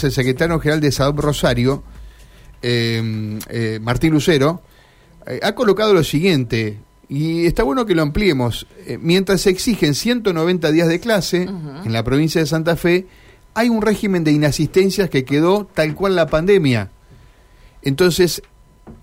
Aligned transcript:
el 0.00 0.12
secretario 0.12 0.60
general 0.60 0.80
de 0.80 0.92
SADOP 0.92 1.18
Rosario, 1.18 1.82
eh, 2.62 3.40
eh, 3.48 3.80
Martín 3.82 4.12
Lucero, 4.12 4.62
eh, 5.26 5.40
ha 5.42 5.56
colocado 5.56 5.92
lo 5.92 6.04
siguiente, 6.04 6.78
y 7.08 7.46
está 7.46 7.64
bueno 7.64 7.84
que 7.84 7.96
lo 7.96 8.02
ampliemos. 8.02 8.68
Mientras 9.00 9.40
se 9.40 9.50
exigen 9.50 9.96
190 9.96 10.70
días 10.70 10.86
de 10.86 11.00
clase 11.00 11.42
en 11.42 11.92
la 11.92 12.04
provincia 12.04 12.40
de 12.40 12.46
Santa 12.46 12.76
Fe, 12.76 13.08
hay 13.54 13.70
un 13.70 13.82
régimen 13.82 14.22
de 14.22 14.30
inasistencias 14.30 15.10
que 15.10 15.24
quedó 15.24 15.68
tal 15.74 15.96
cual 15.96 16.14
la 16.14 16.28
pandemia. 16.28 16.92
Entonces, 17.82 18.40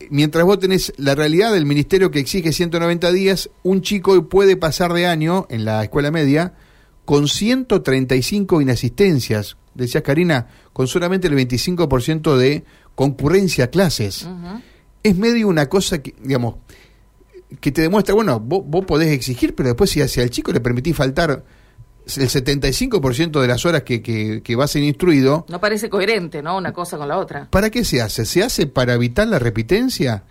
mientras 0.09 0.45
vos 0.45 0.59
tenés 0.59 0.93
la 0.95 1.13
realidad 1.13 1.51
del 1.51 1.65
ministerio 1.65 2.09
que 2.09 2.19
exige 2.19 2.53
190 2.53 3.11
días, 3.11 3.49
un 3.63 3.81
chico 3.81 4.29
puede 4.29 4.55
pasar 4.55 4.93
de 4.93 5.07
año 5.07 5.45
en 5.49 5.65
la 5.65 5.83
escuela 5.83 6.09
media 6.09 6.53
con 7.03 7.27
135 7.27 8.61
inasistencias. 8.61 9.57
Decías, 9.75 10.03
Karina, 10.03 10.47
con 10.73 10.87
solamente 10.87 11.27
el 11.27 11.35
25% 11.35 12.37
de 12.37 12.63
concurrencia 12.95 13.65
a 13.65 13.67
clases. 13.67 14.27
Es 15.03 15.15
medio 15.15 15.47
una 15.47 15.67
cosa 15.67 16.01
que, 16.01 16.15
digamos, 16.19 16.55
que 17.59 17.71
te 17.71 17.81
demuestra, 17.81 18.15
bueno, 18.15 18.39
vos, 18.39 18.63
vos 18.65 18.85
podés 18.85 19.11
exigir, 19.11 19.53
pero 19.53 19.69
después 19.69 19.89
si 19.89 20.01
hacia 20.01 20.23
el 20.23 20.29
chico 20.29 20.51
le 20.51 20.61
permitís 20.61 20.95
faltar 20.95 21.43
el 22.05 22.29
75% 22.29 23.41
de 23.41 23.47
las 23.47 23.65
horas 23.65 23.83
que, 23.83 24.01
que, 24.01 24.41
que 24.43 24.55
va 24.55 24.65
a 24.65 24.67
ser 24.67 24.83
instruido. 24.83 25.45
No 25.49 25.59
parece 25.59 25.89
coherente, 25.89 26.41
¿no? 26.41 26.57
Una 26.57 26.71
cosa 26.71 26.97
con 26.97 27.07
la 27.07 27.17
otra. 27.17 27.49
¿Para 27.49 27.69
qué 27.69 27.83
se 27.83 28.01
hace? 28.01 28.25
¿Se 28.25 28.43
hace 28.43 28.67
para 28.67 28.93
evitar 28.93 29.27
la 29.27 29.39
repitencia? 29.39 30.23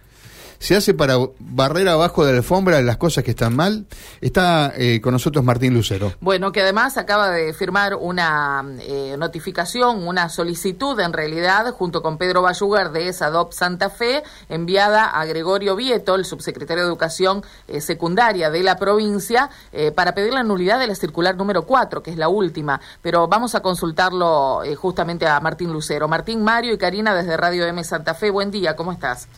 ¿Se 0.65 0.75
hace 0.75 0.95
para 0.95 1.17
barrer 1.41 1.87
abajo 1.91 2.25
de 2.25 2.33
la 2.33 2.39
alfombra 2.39 2.81
las 2.81 2.97
cosas 2.97 3.23
que 3.23 3.33
están 3.33 3.55
mal? 3.55 3.85
Está 4.23 4.73
eh, 4.75 4.99
con 5.03 5.13
nosotros 5.13 5.45
Martín 5.45 5.75
Lucero. 5.75 6.15
Bueno, 6.23 6.53
que 6.53 6.63
además 6.63 6.97
acaba 6.97 7.29
de 7.29 7.53
firmar 7.53 7.97
una 7.97 8.65
eh, 8.81 9.15
notificación, 9.19 10.09
una 10.09 10.31
solicitud 10.31 10.99
en 11.01 11.13
realidad, 11.13 11.71
junto 11.73 12.01
con 12.01 12.17
Pedro 12.17 12.41
Bayugar 12.41 12.93
de 12.93 13.09
ESADOP 13.09 13.53
Santa 13.53 13.91
Fe, 13.91 14.23
enviada 14.49 15.05
a 15.05 15.27
Gregorio 15.27 15.77
Vieto, 15.77 16.15
el 16.15 16.25
subsecretario 16.25 16.85
de 16.85 16.89
Educación 16.89 17.43
eh, 17.69 17.83
Secundaria 17.83 18.49
de 18.49 18.63
la 18.63 18.79
provincia, 18.79 19.51
eh, 19.71 19.93
para 19.93 20.15
pedir 20.15 20.33
la 20.33 20.45
nulidad 20.45 20.79
de 20.79 20.87
la 20.87 20.95
circular 20.95 21.37
número 21.37 21.67
4, 21.67 22.03
que 22.03 22.11
es 22.11 22.17
la 22.17 22.31
última. 22.31 22.81
Pero 23.03 23.29
vamos 23.29 23.55
a 23.55 23.61
consultarlo 23.61 24.63
eh, 24.65 24.75
justamente 24.77 25.27
a 25.27 25.39
Martín 25.41 25.75
Lucero. 25.75 26.09
Martín, 26.09 26.43
Mario 26.43 26.73
y 26.73 26.79
Karina 26.79 27.15
desde 27.15 27.37
Radio 27.37 27.67
M 27.67 27.85
Santa 27.85 28.15
Fe, 28.15 28.31
buen 28.31 28.51
día, 28.51 28.75
¿cómo 28.77 28.93
estás? 28.93 29.29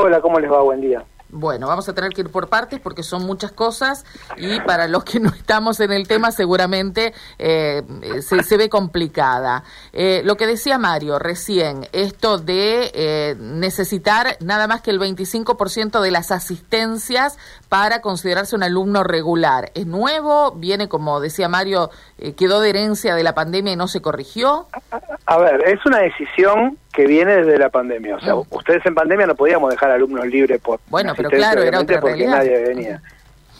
Hola, 0.00 0.20
¿cómo 0.20 0.38
les 0.38 0.48
va? 0.48 0.62
Buen 0.62 0.80
día. 0.80 1.02
Bueno, 1.30 1.66
vamos 1.66 1.88
a 1.88 1.94
tener 1.94 2.12
que 2.12 2.22
ir 2.22 2.30
por 2.30 2.48
partes 2.48 2.80
porque 2.80 3.02
son 3.02 3.26
muchas 3.26 3.52
cosas 3.52 4.06
y 4.38 4.60
para 4.60 4.88
los 4.88 5.04
que 5.04 5.20
no 5.20 5.28
estamos 5.28 5.78
en 5.80 5.92
el 5.92 6.08
tema 6.08 6.30
seguramente 6.30 7.12
eh, 7.38 7.82
se, 8.22 8.42
se, 8.42 8.56
ve 8.56 8.70
complicada. 8.70 9.62
Eh, 9.92 10.22
lo 10.24 10.36
que 10.36 10.46
decía 10.46 10.78
Mario 10.78 11.18
recién, 11.18 11.86
esto 11.92 12.38
de 12.38 12.90
eh, 12.94 13.36
necesitar 13.38 14.38
nada 14.40 14.66
más 14.66 14.80
que 14.80 14.90
el 14.90 14.98
25% 14.98 16.00
de 16.00 16.10
las 16.10 16.30
asistencias 16.30 17.38
para 17.68 18.00
considerarse 18.00 18.56
un 18.56 18.62
alumno 18.62 19.04
regular. 19.04 19.70
¿Es 19.74 19.86
nuevo? 19.86 20.52
¿Viene, 20.52 20.88
como 20.88 21.20
decía 21.20 21.48
Mario, 21.48 21.90
eh, 22.18 22.34
quedó 22.34 22.60
de 22.60 22.70
herencia 22.70 23.14
de 23.14 23.22
la 23.22 23.34
pandemia 23.34 23.74
y 23.74 23.76
no 23.76 23.88
se 23.88 24.00
corrigió? 24.00 24.66
A, 24.90 25.00
a 25.26 25.38
ver, 25.38 25.62
es 25.68 25.84
una 25.84 25.98
decisión 25.98 26.78
que 26.98 27.06
viene 27.06 27.36
desde 27.36 27.58
la 27.58 27.68
pandemia. 27.68 28.16
O 28.16 28.20
sea, 28.20 28.34
mm. 28.34 28.42
ustedes 28.50 28.84
en 28.84 28.92
pandemia 28.92 29.24
no 29.24 29.36
podíamos 29.36 29.70
dejar 29.70 29.92
alumnos 29.92 30.26
libres 30.26 30.60
por 30.60 30.80
bueno, 30.88 31.14
pero 31.18 31.30
claro, 31.30 31.62
era 31.62 31.80
otra 31.80 32.00
porque 32.00 32.16
realidad. 32.16 32.38
nadie 32.38 32.62
venía. 32.62 33.02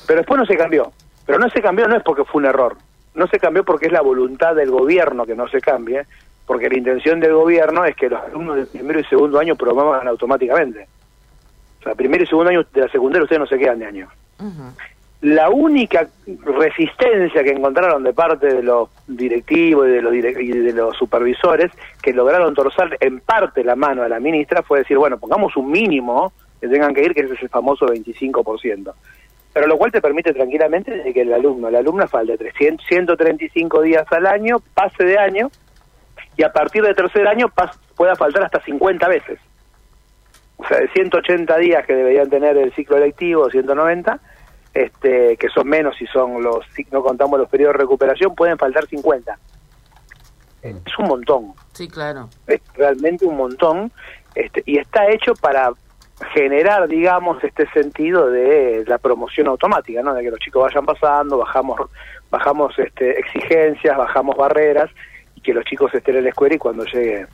Pero 0.06 0.20
después 0.20 0.38
no 0.38 0.46
se 0.46 0.56
cambió. 0.56 0.92
Pero 1.26 1.38
no 1.38 1.50
se 1.50 1.60
cambió 1.60 1.86
no 1.86 1.96
es 1.96 2.02
porque 2.02 2.24
fue 2.24 2.40
un 2.40 2.46
error. 2.46 2.76
No 3.14 3.26
se 3.26 3.38
cambió 3.38 3.64
porque 3.64 3.86
es 3.86 3.92
la 3.92 4.00
voluntad 4.00 4.54
del 4.54 4.70
gobierno 4.70 5.26
que 5.26 5.34
no 5.34 5.48
se 5.48 5.60
cambie, 5.60 6.06
porque 6.46 6.70
la 6.70 6.78
intención 6.78 7.20
del 7.20 7.34
gobierno 7.34 7.84
es 7.84 7.94
que 7.94 8.08
los 8.08 8.22
alumnos 8.22 8.56
del 8.56 8.66
primero 8.68 9.00
y 9.00 9.04
segundo 9.04 9.38
año 9.38 9.56
promuevan 9.56 10.08
automáticamente. 10.08 10.88
O 11.80 11.82
sea, 11.82 11.94
primero 11.94 12.24
y 12.24 12.26
segundo 12.26 12.50
año 12.50 12.64
de 12.72 12.80
la 12.80 12.88
secundaria 12.88 13.24
ustedes 13.24 13.40
no 13.40 13.46
se 13.46 13.58
quedan 13.58 13.80
de 13.80 13.86
año. 13.86 14.08
Uh 14.38 14.44
-huh. 14.44 14.72
La 15.20 15.50
única 15.50 16.06
resistencia 16.44 17.42
que 17.42 17.50
encontraron 17.50 18.04
de 18.04 18.12
parte 18.12 18.46
de 18.54 18.62
los 18.62 18.88
directivos 19.08 19.88
y 19.88 19.90
de 19.90 20.02
los, 20.02 20.12
direct 20.12 20.40
y 20.40 20.52
de 20.52 20.72
los 20.72 20.96
supervisores 20.96 21.72
que 22.00 22.12
lograron 22.12 22.54
torzar 22.54 22.96
en 23.00 23.18
parte 23.18 23.64
la 23.64 23.74
mano 23.74 24.04
a 24.04 24.08
la 24.08 24.20
ministra 24.20 24.62
fue 24.62 24.78
decir, 24.78 24.96
bueno, 24.96 25.18
pongamos 25.18 25.56
un 25.56 25.72
mínimo 25.72 26.32
que 26.60 26.68
tengan 26.68 26.94
que 26.94 27.02
ir, 27.02 27.14
que 27.14 27.20
es 27.20 27.30
ese 27.30 27.48
famoso 27.48 27.86
25%. 27.86 28.92
Pero 29.52 29.66
lo 29.66 29.78
cual 29.78 29.90
te 29.90 30.00
permite 30.00 30.32
tranquilamente 30.32 30.90
de 30.90 31.12
que 31.12 31.22
el 31.22 31.32
alumno, 31.32 31.70
la 31.70 31.78
alumna 31.78 32.06
falte 32.06 32.36
300, 32.36 32.86
135 32.86 33.82
días 33.82 34.06
al 34.10 34.26
año, 34.26 34.58
pase 34.74 35.04
de 35.04 35.18
año, 35.18 35.50
y 36.36 36.44
a 36.44 36.52
partir 36.52 36.82
del 36.82 36.94
tercer 36.94 37.26
año 37.26 37.52
pueda 37.96 38.14
faltar 38.14 38.44
hasta 38.44 38.62
50 38.62 39.08
veces. 39.08 39.40
O 40.56 40.66
sea, 40.66 40.78
de 40.78 40.88
180 40.88 41.56
días 41.58 41.86
que 41.86 41.94
deberían 41.94 42.28
tener 42.28 42.56
el 42.56 42.72
ciclo 42.74 42.98
lectivo, 42.98 43.48
190, 43.48 44.20
este, 44.74 45.36
que 45.36 45.48
son 45.48 45.68
menos 45.68 45.96
si 45.96 46.06
son 46.06 46.42
los, 46.42 46.64
si 46.74 46.86
no 46.90 47.02
contamos 47.02 47.38
los 47.38 47.48
periodos 47.48 47.74
de 47.74 47.78
recuperación, 47.78 48.34
pueden 48.34 48.58
faltar 48.58 48.86
50. 48.86 49.38
Es 50.62 50.98
un 50.98 51.06
montón. 51.06 51.52
Sí, 51.72 51.88
claro. 51.88 52.28
Es 52.46 52.60
realmente 52.74 53.24
un 53.24 53.36
montón, 53.36 53.92
este, 54.34 54.62
y 54.66 54.78
está 54.78 55.08
hecho 55.10 55.32
para 55.34 55.72
generar, 56.32 56.88
digamos, 56.88 57.42
este 57.44 57.68
sentido 57.70 58.30
de 58.30 58.84
la 58.86 58.98
promoción 58.98 59.48
automática, 59.48 60.02
¿no? 60.02 60.14
De 60.14 60.22
que 60.22 60.30
los 60.30 60.40
chicos 60.40 60.62
vayan 60.62 60.84
pasando, 60.84 61.38
bajamos, 61.38 61.80
bajamos 62.30 62.78
este, 62.78 63.18
exigencias, 63.18 63.96
bajamos 63.96 64.36
barreras, 64.36 64.90
y 65.34 65.40
que 65.40 65.54
los 65.54 65.64
chicos 65.64 65.94
estén 65.94 66.16
en 66.16 66.24
la 66.24 66.30
escuela 66.30 66.54
y 66.54 66.58
cuando 66.58 66.84
llegue... 66.84 67.26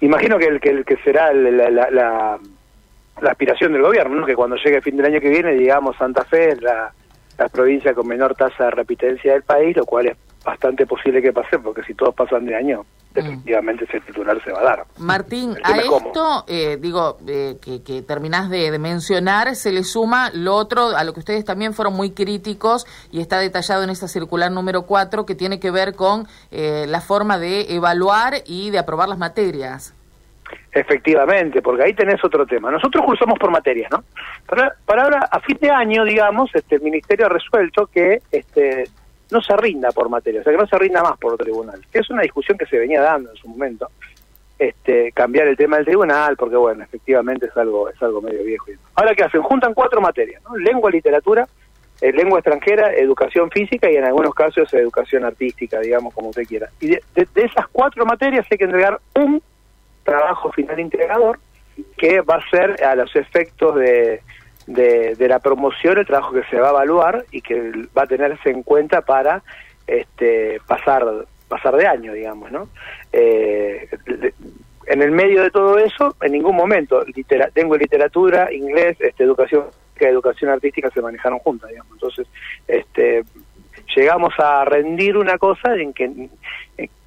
Imagino 0.00 0.38
que 0.38 0.46
el 0.46 0.60
que, 0.60 0.70
el 0.70 0.84
que 0.84 0.96
será 0.98 1.32
la, 1.32 1.70
la, 1.70 1.90
la 1.90 2.38
la 3.20 3.30
aspiración 3.30 3.72
del 3.72 3.82
gobierno, 3.82 4.16
¿no? 4.16 4.26
que 4.26 4.34
cuando 4.34 4.56
llegue 4.56 4.76
el 4.76 4.82
fin 4.82 4.96
del 4.96 5.06
año 5.06 5.20
que 5.20 5.28
viene, 5.28 5.52
digamos, 5.52 5.96
Santa 5.96 6.24
Fe 6.24 6.50
es 6.50 6.62
la, 6.62 6.92
la 7.38 7.48
provincia 7.48 7.94
con 7.94 8.06
menor 8.06 8.34
tasa 8.34 8.64
de 8.64 8.70
repitencia 8.72 9.32
del 9.32 9.42
país, 9.42 9.76
lo 9.76 9.84
cual 9.84 10.06
es 10.08 10.16
bastante 10.44 10.86
posible 10.86 11.22
que 11.22 11.32
pase, 11.32 11.58
porque 11.58 11.82
si 11.82 11.94
todos 11.94 12.14
pasan 12.14 12.44
de 12.44 12.54
año, 12.54 12.82
mm. 12.82 13.14
definitivamente 13.14 13.84
ese 13.84 14.00
titular 14.00 14.42
se 14.44 14.52
va 14.52 14.60
a 14.60 14.64
dar. 14.64 14.84
Martín, 14.98 15.56
a 15.64 15.78
esto, 15.78 16.44
eh, 16.46 16.76
digo, 16.80 17.18
eh, 17.26 17.56
que, 17.60 17.82
que, 17.82 18.02
terminás 18.02 18.50
de, 18.50 18.70
de, 18.70 18.78
mencionar, 18.78 19.56
se 19.56 19.72
le 19.72 19.82
suma 19.84 20.30
lo 20.34 20.54
otro, 20.54 20.88
a 20.96 21.02
lo 21.04 21.14
que 21.14 21.20
ustedes 21.20 21.44
también 21.44 21.72
fueron 21.72 21.94
muy 21.94 22.10
críticos, 22.10 22.86
y 23.10 23.20
está 23.20 23.38
detallado 23.38 23.82
en 23.82 23.90
esa 23.90 24.06
circular 24.06 24.52
número 24.52 24.82
4, 24.82 25.24
que 25.24 25.34
tiene 25.34 25.58
que 25.58 25.70
ver 25.70 25.94
con 25.94 26.26
eh, 26.50 26.84
la 26.88 27.00
forma 27.00 27.38
de 27.38 27.74
evaluar 27.74 28.34
y 28.46 28.70
de 28.70 28.78
aprobar 28.78 29.08
las 29.08 29.18
materias. 29.18 29.94
Efectivamente, 30.72 31.62
porque 31.62 31.84
ahí 31.84 31.94
tenés 31.94 32.22
otro 32.24 32.44
tema. 32.46 32.70
Nosotros 32.70 33.04
cursamos 33.04 33.38
por 33.38 33.50
materias, 33.50 33.90
¿no? 33.90 34.04
Para, 34.46 34.74
para 34.84 35.04
ahora, 35.04 35.28
a 35.30 35.40
fin 35.40 35.56
de 35.60 35.70
año, 35.70 36.04
digamos, 36.04 36.50
este, 36.52 36.76
el 36.76 36.82
Ministerio 36.82 37.26
ha 37.26 37.28
resuelto 37.28 37.86
que 37.86 38.18
este, 38.30 38.84
no 39.30 39.40
se 39.42 39.56
rinda 39.56 39.90
por 39.92 40.08
materia, 40.08 40.40
o 40.40 40.44
sea, 40.44 40.52
que 40.52 40.58
no 40.58 40.66
se 40.66 40.78
rinda 40.78 41.02
más 41.02 41.18
por 41.18 41.36
tribunal. 41.36 41.80
Que 41.92 42.00
es 42.00 42.10
una 42.10 42.22
discusión 42.22 42.58
que 42.58 42.66
se 42.66 42.78
venía 42.78 43.00
dando 43.00 43.30
en 43.30 43.36
su 43.36 43.48
momento. 43.48 43.88
Este, 44.56 45.10
cambiar 45.12 45.48
el 45.48 45.56
tema 45.56 45.76
del 45.76 45.84
tribunal, 45.84 46.36
porque 46.36 46.56
bueno, 46.56 46.84
efectivamente 46.84 47.46
es 47.46 47.56
algo, 47.56 47.88
es 47.88 48.00
algo 48.00 48.22
medio 48.22 48.44
viejo. 48.44 48.66
Ahora, 48.94 49.14
¿qué 49.14 49.24
hacen? 49.24 49.42
Juntan 49.42 49.74
cuatro 49.74 50.00
materias, 50.00 50.42
¿no? 50.44 50.56
Lengua, 50.56 50.90
literatura, 50.90 51.48
eh, 52.00 52.12
lengua 52.12 52.38
extranjera, 52.38 52.94
educación 52.94 53.50
física 53.50 53.90
y 53.90 53.96
en 53.96 54.04
algunos 54.04 54.32
casos 54.32 54.72
educación 54.72 55.24
artística, 55.24 55.80
digamos, 55.80 56.14
como 56.14 56.28
usted 56.28 56.44
quiera. 56.44 56.68
Y 56.80 56.88
de, 56.88 57.02
de, 57.14 57.26
de 57.34 57.42
esas 57.42 57.66
cuatro 57.68 58.06
materias 58.06 58.46
hay 58.48 58.58
que 58.58 58.64
entregar 58.64 59.00
un 59.16 59.42
trabajo 60.04 60.52
final 60.52 60.78
integrador 60.78 61.40
que 61.96 62.20
va 62.20 62.36
a 62.36 62.50
ser 62.50 62.84
a 62.84 62.94
los 62.94 63.14
efectos 63.16 63.74
de, 63.74 64.22
de, 64.66 65.14
de, 65.14 65.28
la 65.28 65.38
promoción 65.38 65.98
el 65.98 66.06
trabajo 66.06 66.32
que 66.32 66.44
se 66.44 66.58
va 66.58 66.68
a 66.68 66.70
evaluar 66.70 67.24
y 67.30 67.40
que 67.40 67.72
va 67.96 68.02
a 68.02 68.06
tenerse 68.06 68.50
en 68.50 68.62
cuenta 68.62 69.02
para 69.02 69.42
este 69.86 70.60
pasar 70.66 71.04
pasar 71.48 71.76
de 71.76 71.86
año 71.86 72.12
digamos 72.14 72.50
no 72.50 72.68
eh, 73.12 73.88
en 74.86 75.02
el 75.02 75.10
medio 75.10 75.42
de 75.42 75.50
todo 75.50 75.78
eso 75.78 76.16
en 76.22 76.32
ningún 76.32 76.56
momento 76.56 77.04
tengo 77.52 77.76
literatura 77.76 78.52
inglés 78.52 78.96
este 79.00 79.24
educación 79.24 79.64
que 79.96 80.08
educación 80.08 80.50
artística 80.50 80.90
se 80.90 81.00
manejaron 81.00 81.38
juntas 81.38 81.70
digamos. 81.70 81.92
Entonces 81.92 82.26
este 82.66 83.24
llegamos 83.94 84.34
a 84.38 84.64
rendir 84.64 85.16
una 85.16 85.38
cosa 85.38 85.74
en 85.74 85.92
que 85.92 86.28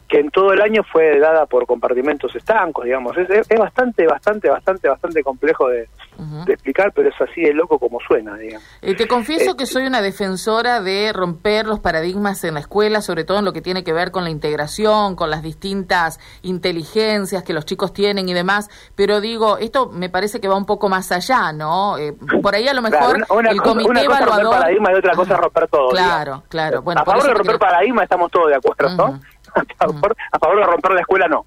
que 0.07 0.19
en 0.19 0.29
todo 0.31 0.53
el 0.53 0.61
año 0.61 0.83
fue 0.91 1.19
dada 1.19 1.45
por 1.45 1.65
compartimentos 1.65 2.33
estancos, 2.35 2.85
digamos. 2.85 3.17
Es, 3.17 3.29
es 3.29 3.59
bastante, 3.59 4.07
bastante, 4.07 4.49
bastante, 4.49 4.87
bastante 4.87 5.23
complejo 5.23 5.67
de, 5.67 5.89
uh 6.17 6.21
-huh. 6.21 6.45
de, 6.45 6.53
explicar, 6.53 6.91
pero 6.93 7.09
es 7.09 7.15
así 7.19 7.41
de 7.41 7.53
loco 7.53 7.77
como 7.77 7.99
suena, 7.99 8.35
digamos. 8.37 8.65
Eh, 8.81 8.95
te 8.95 9.07
confieso 9.07 9.51
eh, 9.51 9.55
que 9.57 9.65
soy 9.65 9.85
una 9.85 10.01
defensora 10.01 10.81
de 10.81 11.11
romper 11.13 11.67
los 11.67 11.79
paradigmas 11.79 12.43
en 12.43 12.53
la 12.53 12.61
escuela, 12.61 13.01
sobre 13.01 13.25
todo 13.25 13.39
en 13.39 13.45
lo 13.45 13.53
que 13.53 13.61
tiene 13.61 13.83
que 13.83 13.91
ver 13.91 14.11
con 14.11 14.23
la 14.23 14.29
integración, 14.29 15.15
con 15.15 15.29
las 15.29 15.41
distintas 15.41 16.19
inteligencias 16.41 17.43
que 17.43 17.53
los 17.53 17.65
chicos 17.65 17.91
tienen 17.91 18.29
y 18.29 18.33
demás, 18.33 18.69
pero 18.95 19.19
digo, 19.19 19.57
esto 19.57 19.89
me 19.89 20.09
parece 20.09 20.39
que 20.39 20.47
va 20.47 20.55
un 20.55 20.65
poco 20.65 20.87
más 20.87 21.11
allá, 21.11 21.51
¿no? 21.51 21.97
Eh, 21.97 22.13
por 22.41 22.55
ahí 22.55 22.67
a 22.67 22.73
lo 22.73 22.81
mejor 22.87 23.15
claro, 23.15 23.35
una, 23.35 23.51
el 23.51 23.57
cosa, 23.57 23.69
comité 23.69 23.89
una 23.89 24.05
cosa 24.05 24.17
evaluador... 24.17 24.43
romper 24.43 24.59
paradigma 24.59 24.91
y 24.91 24.95
otra 24.95 25.15
cosa 25.15 25.37
romper 25.37 25.67
todo. 25.67 25.89
Claro, 25.89 26.23
digamos. 26.23 26.47
claro. 26.47 26.81
Bueno, 26.81 27.01
a 27.01 27.05
favor 27.05 27.23
de 27.23 27.33
romper 27.33 27.55
que... 27.55 27.59
paradigma 27.59 28.03
estamos 28.03 28.31
todos 28.31 28.47
de 28.47 28.55
acuerdo, 28.55 28.87
uh 28.87 28.91
-huh. 28.91 29.11
¿no? 29.13 29.36
A, 29.57 30.39
favor, 30.39 30.59
de 30.59 30.65
romper 30.65 30.91
la 30.91 31.01
escuela 31.01 31.27
no. 31.27 31.45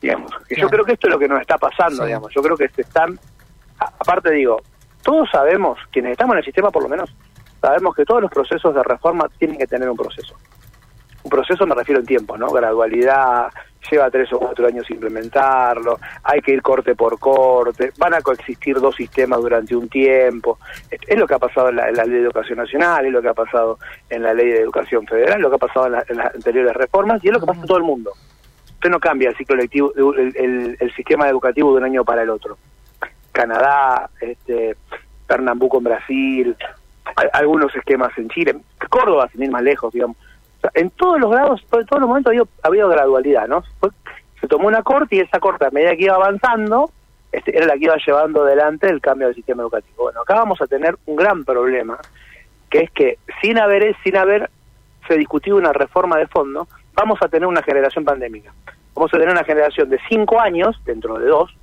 Digamos, 0.00 0.32
que 0.48 0.60
yo 0.60 0.68
creo 0.68 0.84
que 0.84 0.92
esto 0.92 1.06
es 1.06 1.12
lo 1.12 1.18
que 1.18 1.28
nos 1.28 1.40
está 1.40 1.58
pasando, 1.58 2.04
digamos. 2.04 2.32
Yo 2.34 2.42
creo 2.42 2.56
que 2.56 2.68
se 2.68 2.82
están, 2.82 3.18
aparte 3.78 4.32
digo, 4.32 4.60
todos 5.02 5.28
sabemos, 5.30 5.78
quienes 5.90 6.12
estamos 6.12 6.34
en 6.34 6.38
el 6.38 6.44
sistema 6.44 6.70
por 6.70 6.82
lo 6.82 6.88
menos, 6.88 7.14
sabemos 7.60 7.94
que 7.94 8.04
todos 8.04 8.22
los 8.22 8.30
procesos 8.30 8.74
de 8.74 8.82
reforma 8.82 9.28
tienen 9.38 9.58
que 9.58 9.66
tener 9.66 9.88
un 9.88 9.96
proceso. 9.96 10.34
Un 11.22 11.30
proceso 11.30 11.66
me 11.66 11.74
refiero 11.74 12.00
en 12.00 12.06
tiempo, 12.06 12.36
¿no? 12.36 12.50
Gradualidad, 12.50 13.52
lleva 13.90 14.10
tres 14.10 14.32
o 14.32 14.38
cuatro 14.38 14.66
años 14.66 14.88
implementarlo, 14.90 15.98
hay 16.22 16.40
que 16.40 16.52
ir 16.52 16.62
corte 16.62 16.94
por 16.94 17.18
corte, 17.18 17.92
van 17.98 18.14
a 18.14 18.20
coexistir 18.20 18.78
dos 18.80 18.94
sistemas 18.96 19.40
durante 19.40 19.74
un 19.74 19.88
tiempo. 19.88 20.58
Es 20.90 21.18
lo 21.18 21.26
que 21.26 21.34
ha 21.34 21.38
pasado 21.38 21.68
en 21.70 21.76
la, 21.76 21.90
Ley 21.90 22.10
de 22.10 22.22
Educación 22.22 22.58
Nacional, 22.58 23.06
es 23.06 23.12
lo 23.12 23.22
que 23.22 23.28
ha 23.28 23.34
pasado 23.34 23.78
en 24.08 24.22
la 24.22 24.34
Ley 24.34 24.48
de 24.48 24.60
Educación 24.60 25.06
Federal, 25.06 25.40
lo 25.40 25.50
que 25.50 25.56
ha 25.56 25.58
pasado 25.58 25.86
en, 25.86 26.16
las 26.16 26.34
anteriores 26.34 26.74
reformas 26.74 27.22
y 27.24 27.28
es 27.28 27.34
lo 27.34 27.40
que 27.40 27.46
pasa 27.46 27.60
en 27.60 27.66
todo 27.66 27.78
el 27.78 27.84
mundo. 27.84 28.12
Usted 28.74 28.90
no 28.90 29.00
cambia 29.00 29.30
el 29.30 29.36
ciclo 29.36 29.56
lectivo, 29.56 29.92
el, 29.94 30.76
el, 30.78 30.94
sistema 30.94 31.28
educativo 31.28 31.72
de 31.72 31.78
un 31.78 31.84
año 31.84 32.04
para 32.04 32.22
el 32.22 32.30
otro. 32.30 32.58
Canadá, 33.30 34.10
este, 34.20 34.76
Pernambuco 35.26 35.78
en 35.78 35.84
Brasil, 35.84 36.56
algunos 37.32 37.74
esquemas 37.74 38.16
en 38.18 38.28
Chile, 38.28 38.56
Córdoba, 38.88 39.28
sin 39.30 39.44
ir 39.44 39.50
más 39.50 39.62
lejos, 39.62 39.92
digamos 39.92 40.16
en 40.74 40.90
todos 40.90 41.20
los 41.20 41.30
grados, 41.30 41.60
en 41.72 41.86
todos 41.86 42.00
los 42.00 42.08
momentos 42.08 42.30
había, 42.30 42.44
habido 42.62 42.88
gradualidad, 42.88 43.48
¿no? 43.48 43.62
se 44.40 44.48
tomó 44.48 44.66
una 44.66 44.82
corte 44.82 45.16
y 45.16 45.20
esa 45.20 45.38
corte 45.38 45.66
a 45.66 45.70
medida 45.70 45.96
que 45.96 46.04
iba 46.04 46.16
avanzando 46.16 46.90
este, 47.30 47.56
era 47.56 47.66
la 47.66 47.74
que 47.74 47.84
iba 47.84 47.96
llevando 48.04 48.42
adelante 48.42 48.88
el 48.88 49.00
cambio 49.00 49.28
del 49.28 49.36
sistema 49.36 49.62
educativo. 49.62 50.04
Bueno, 50.04 50.20
acá 50.20 50.34
vamos 50.34 50.60
a 50.60 50.66
tener 50.66 50.96
un 51.06 51.16
gran 51.16 51.44
problema, 51.44 51.98
que 52.68 52.80
es 52.80 52.90
que 52.90 53.18
sin 53.40 53.58
haber 53.58 53.96
sin 54.02 54.16
haber 54.16 54.50
se 55.08 55.16
discutido 55.16 55.56
una 55.56 55.72
reforma 55.72 56.18
de 56.18 56.26
fondo, 56.26 56.68
vamos 56.94 57.18
a 57.22 57.28
tener 57.28 57.46
una 57.46 57.62
generación 57.62 58.04
pandémica. 58.04 58.52
Vamos 58.94 59.12
a 59.14 59.16
tener 59.16 59.30
una 59.30 59.44
generación 59.44 59.88
de 59.88 59.98
cinco 60.08 60.40
años, 60.40 60.78
dentro 60.84 61.18
de 61.18 61.26
dos, 61.26 61.54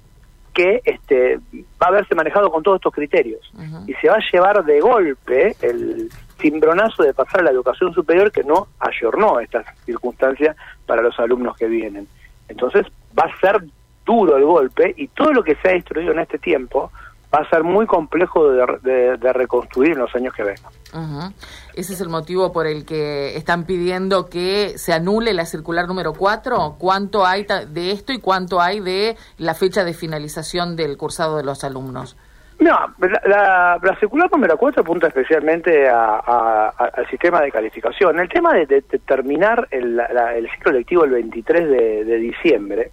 que 0.53 0.81
este, 0.83 1.39
va 1.81 1.87
a 1.87 1.89
haberse 1.89 2.15
manejado 2.15 2.49
con 2.49 2.63
todos 2.63 2.77
estos 2.77 2.93
criterios. 2.93 3.51
Y 3.87 3.93
se 3.93 4.09
va 4.09 4.15
a 4.15 4.31
llevar 4.31 4.65
de 4.65 4.81
golpe 4.81 5.55
el 5.61 6.09
cimbronazo 6.39 7.03
de 7.03 7.13
pasar 7.13 7.41
a 7.41 7.43
la 7.43 7.51
educación 7.51 7.93
superior 7.93 8.31
que 8.31 8.43
no 8.43 8.67
ayornó 8.79 9.39
estas 9.39 9.65
circunstancias 9.85 10.55
para 10.85 11.01
los 11.01 11.19
alumnos 11.19 11.55
que 11.57 11.67
vienen. 11.67 12.07
Entonces 12.47 12.85
va 13.17 13.23
a 13.23 13.39
ser 13.39 13.63
duro 14.05 14.37
el 14.37 14.45
golpe 14.45 14.93
y 14.97 15.07
todo 15.09 15.31
lo 15.33 15.43
que 15.43 15.55
se 15.55 15.69
ha 15.69 15.73
destruido 15.73 16.11
en 16.11 16.19
este 16.19 16.39
tiempo 16.39 16.91
va 17.33 17.39
a 17.39 17.49
ser 17.49 17.63
muy 17.63 17.85
complejo 17.85 18.49
de, 18.51 19.17
reconstruir 19.33 19.91
en 19.91 19.99
los 19.99 20.15
años 20.15 20.33
que 20.33 20.43
vengan. 20.43 21.33
Ese 21.75 21.93
es 21.93 22.01
el 22.01 22.09
motivo 22.09 22.51
por 22.51 22.65
el 22.65 22.85
que 22.85 23.37
están 23.37 23.65
pidiendo 23.65 24.25
que 24.27 24.77
se 24.77 24.93
anule 24.93 25.33
la 25.33 25.45
circular 25.45 25.87
número 25.87 26.13
4. 26.13 26.77
¿Cuánto 26.79 27.25
hay 27.25 27.45
de 27.67 27.91
esto 27.91 28.13
y 28.13 28.19
cuánto 28.19 28.59
hay 28.59 28.79
de 28.79 29.15
la 29.37 29.53
fecha 29.53 29.83
de 29.83 29.93
finalización 29.93 30.75
del 30.75 30.97
cursado 30.97 31.37
de 31.37 31.43
los 31.43 31.63
alumnos? 31.63 32.17
No, 32.59 32.93
la, 32.99 33.79
la, 33.81 33.95
circular 34.01 34.29
número 34.29 34.57
4 34.57 34.81
apunta 34.81 35.07
especialmente 35.07 35.87
al 35.87 37.07
sistema 37.09 37.41
de 37.41 37.51
calificación. 37.51 38.19
El 38.19 38.27
tema 38.27 38.53
de, 38.53 38.81
terminar 38.81 39.65
el, 39.71 40.49
ciclo 40.53 40.73
lectivo 40.73 41.05
el 41.05 41.11
23 41.11 41.69
de, 42.05 42.17
diciembre, 42.17 42.91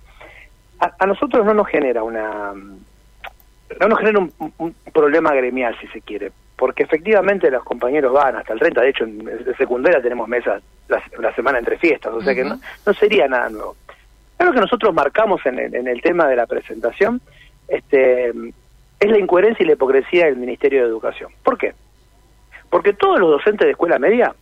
a, 0.78 1.06
nosotros 1.06 1.44
no 1.44 1.52
nos 1.52 1.66
genera 1.66 2.04
una 2.04 2.52
no 2.54 3.88
nos 3.88 3.98
genera 3.98 4.20
un, 4.20 4.74
problema 4.92 5.34
gremial, 5.34 5.76
si 5.80 5.88
se 5.88 6.00
quiere, 6.00 6.30
porque 6.56 6.84
efectivamente 6.84 7.50
los 7.50 7.64
compañeros 7.64 8.12
van 8.12 8.36
hasta 8.36 8.52
el 8.52 8.60
30, 8.60 8.80
de 8.80 8.88
hecho 8.88 9.04
en, 9.04 9.56
secundaria 9.58 10.00
tenemos 10.00 10.28
mesas 10.28 10.62
la, 10.86 11.34
semana 11.34 11.58
entre 11.58 11.76
fiestas, 11.76 12.12
o 12.12 12.20
sea 12.20 12.36
que 12.36 12.44
no, 12.44 12.60
sería 12.94 13.26
nada 13.26 13.50
nuevo. 13.50 13.74
Lo 14.38 14.52
que 14.52 14.60
nosotros 14.60 14.94
marcamos 14.94 15.44
en 15.44 15.58
el, 15.58 15.74
en 15.74 15.88
el 15.88 16.00
tema 16.00 16.28
de 16.28 16.36
la 16.36 16.46
presentación, 16.46 17.20
este 17.66 18.32
es 18.98 19.10
la 19.10 19.18
incoherencia 19.18 19.62
y 19.62 19.66
la 19.66 19.74
hipocresía 19.74 20.26
del 20.26 20.36
Ministerio 20.36 20.82
de 20.82 20.88
Educación. 20.88 21.30
¿Por 21.42 21.58
qué? 21.58 21.74
Porque 22.70 22.92
todos 22.92 23.20
los 23.20 23.30
docentes 23.30 23.66
de 23.66 23.72
escuela 23.72 23.98
media 23.98 24.34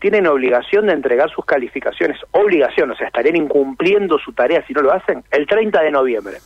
tienen 0.00 0.26
obligación 0.26 0.86
de 0.86 0.94
entregar 0.94 1.30
sus 1.30 1.44
calificaciones, 1.44 2.18
obligación, 2.32 2.90
o 2.90 2.96
sea, 2.96 3.08
estarían 3.08 3.36
incumpliendo 3.36 4.18
su 4.18 4.32
tarea 4.32 4.64
si 4.66 4.72
no 4.72 4.80
lo 4.80 4.92
hacen, 4.92 5.22
el 5.30 5.46
30 5.46 5.82
de 5.82 5.90
noviembre. 5.90 6.38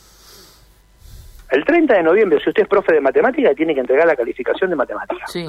El 1.49 1.63
30 1.63 1.93
de 1.93 2.03
noviembre, 2.03 2.39
si 2.43 2.49
usted 2.49 2.63
es 2.63 2.67
profe 2.67 2.93
de 2.93 3.01
matemática, 3.01 3.53
tiene 3.53 3.73
que 3.73 3.79
entregar 3.79 4.05
la 4.07 4.15
calificación 4.15 4.69
de 4.69 4.75
matemática. 4.75 5.25
Sí. 5.27 5.47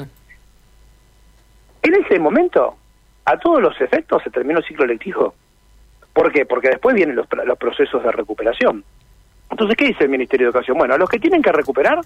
En 1.83 1.95
ese 1.95 2.19
momento, 2.19 2.77
a 3.25 3.39
todos 3.39 3.61
los 3.61 3.81
efectos, 3.81 4.23
se 4.23 4.31
terminó 4.31 4.61
el 4.61 4.65
ciclo 4.65 4.87
lectivo. 4.87 5.35
¿Por 6.13 6.33
qué? 6.33 6.47
Porque 6.47 6.69
después 6.69 6.95
vienen 6.95 7.17
los, 7.17 7.27
los 7.45 7.59
procesos 7.59 8.03
de 8.03 8.13
recuperación. 8.13 8.85
Entonces, 9.51 9.77
¿qué 9.77 9.87
dice 9.87 10.05
el 10.05 10.11
Ministerio 10.11 10.47
de 10.47 10.51
Educación? 10.51 10.79
Bueno, 10.79 10.99
los 10.99 11.09
que 11.09 11.19
tienen 11.19 11.43
que 11.43 11.53
recuperar, 11.53 12.01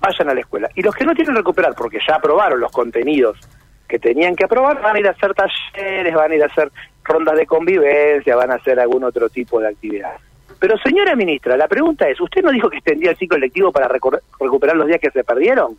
vayan 0.00 0.28
a 0.28 0.34
la 0.34 0.40
escuela. 0.40 0.68
Y 0.74 0.82
los 0.82 0.94
que 0.94 1.04
no 1.04 1.14
tienen 1.14 1.34
que 1.34 1.40
recuperar, 1.40 1.74
porque 1.74 1.98
ya 2.06 2.16
aprobaron 2.16 2.60
los 2.60 2.72
contenidos 2.72 3.38
que 3.88 3.98
tenían 3.98 4.36
que 4.36 4.44
aprobar, 4.44 4.80
van 4.80 4.96
a 4.96 5.00
ir 5.00 5.06
a 5.08 5.10
hacer 5.10 5.34
talleres, 5.34 6.14
van 6.14 6.30
a 6.30 6.34
ir 6.34 6.42
a 6.42 6.46
hacer 6.46 6.70
rondas 7.04 7.36
de 7.36 7.46
convivencia, 7.46 8.36
van 8.36 8.52
a 8.52 8.54
hacer 8.54 8.78
algún 8.78 9.04
otro 9.04 9.28
tipo 9.28 9.60
de 9.60 9.68
actividad. 9.68 10.12
Pero 10.58 10.76
señora 10.78 11.16
ministra, 11.16 11.56
la 11.56 11.66
pregunta 11.66 12.08
es, 12.08 12.20
¿usted 12.20 12.42
no 12.42 12.52
dijo 12.52 12.68
que 12.68 12.76
extendía 12.76 13.10
el 13.10 13.16
ciclo 13.16 13.38
lectivo 13.38 13.72
para 13.72 13.88
recuperar 13.88 14.76
los 14.76 14.86
días 14.86 15.00
que 15.00 15.10
se 15.10 15.24
perdieron? 15.24 15.76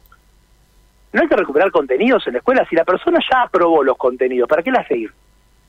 No 1.14 1.22
hay 1.22 1.28
que 1.28 1.36
recuperar 1.36 1.72
contenidos 1.72 2.26
en 2.26 2.34
la 2.34 2.40
escuela. 2.40 2.66
Si 2.70 2.76
la 2.76 2.84
persona 2.84 3.20
ya 3.30 3.44
aprobó 3.44 3.84
los 3.84 3.98
contenidos, 3.98 4.50
¿para 4.50 4.64
qué 4.64 4.72
la 4.72 4.86
seguir? 4.88 5.12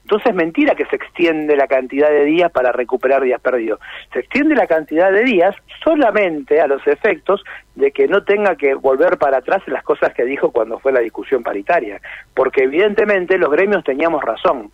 Entonces 0.02 0.30
es 0.30 0.34
mentira 0.34 0.74
que 0.74 0.84
se 0.86 0.96
extiende 0.96 1.56
la 1.56 1.66
cantidad 1.66 2.10
de 2.10 2.24
días 2.24 2.50
para 2.50 2.72
recuperar 2.72 3.22
días 3.22 3.40
perdidos. 3.40 3.80
Se 4.12 4.20
extiende 4.20 4.54
la 4.54 4.66
cantidad 4.66 5.10
de 5.12 5.22
días 5.22 5.54
solamente 5.82 6.60
a 6.60 6.66
los 6.66 6.86
efectos 6.86 7.42
de 7.74 7.92
que 7.92 8.08
no 8.08 8.24
tenga 8.24 8.56
que 8.56 8.74
volver 8.74 9.16
para 9.16 9.38
atrás 9.38 9.62
las 9.66 9.82
cosas 9.84 10.12
que 10.12 10.24
dijo 10.24 10.50
cuando 10.50 10.78
fue 10.78 10.92
la 10.92 11.00
discusión 11.00 11.42
paritaria. 11.42 12.00
Porque 12.34 12.64
evidentemente 12.64 13.38
los 13.38 13.50
gremios 13.50 13.84
teníamos 13.84 14.22
razón. 14.22 14.70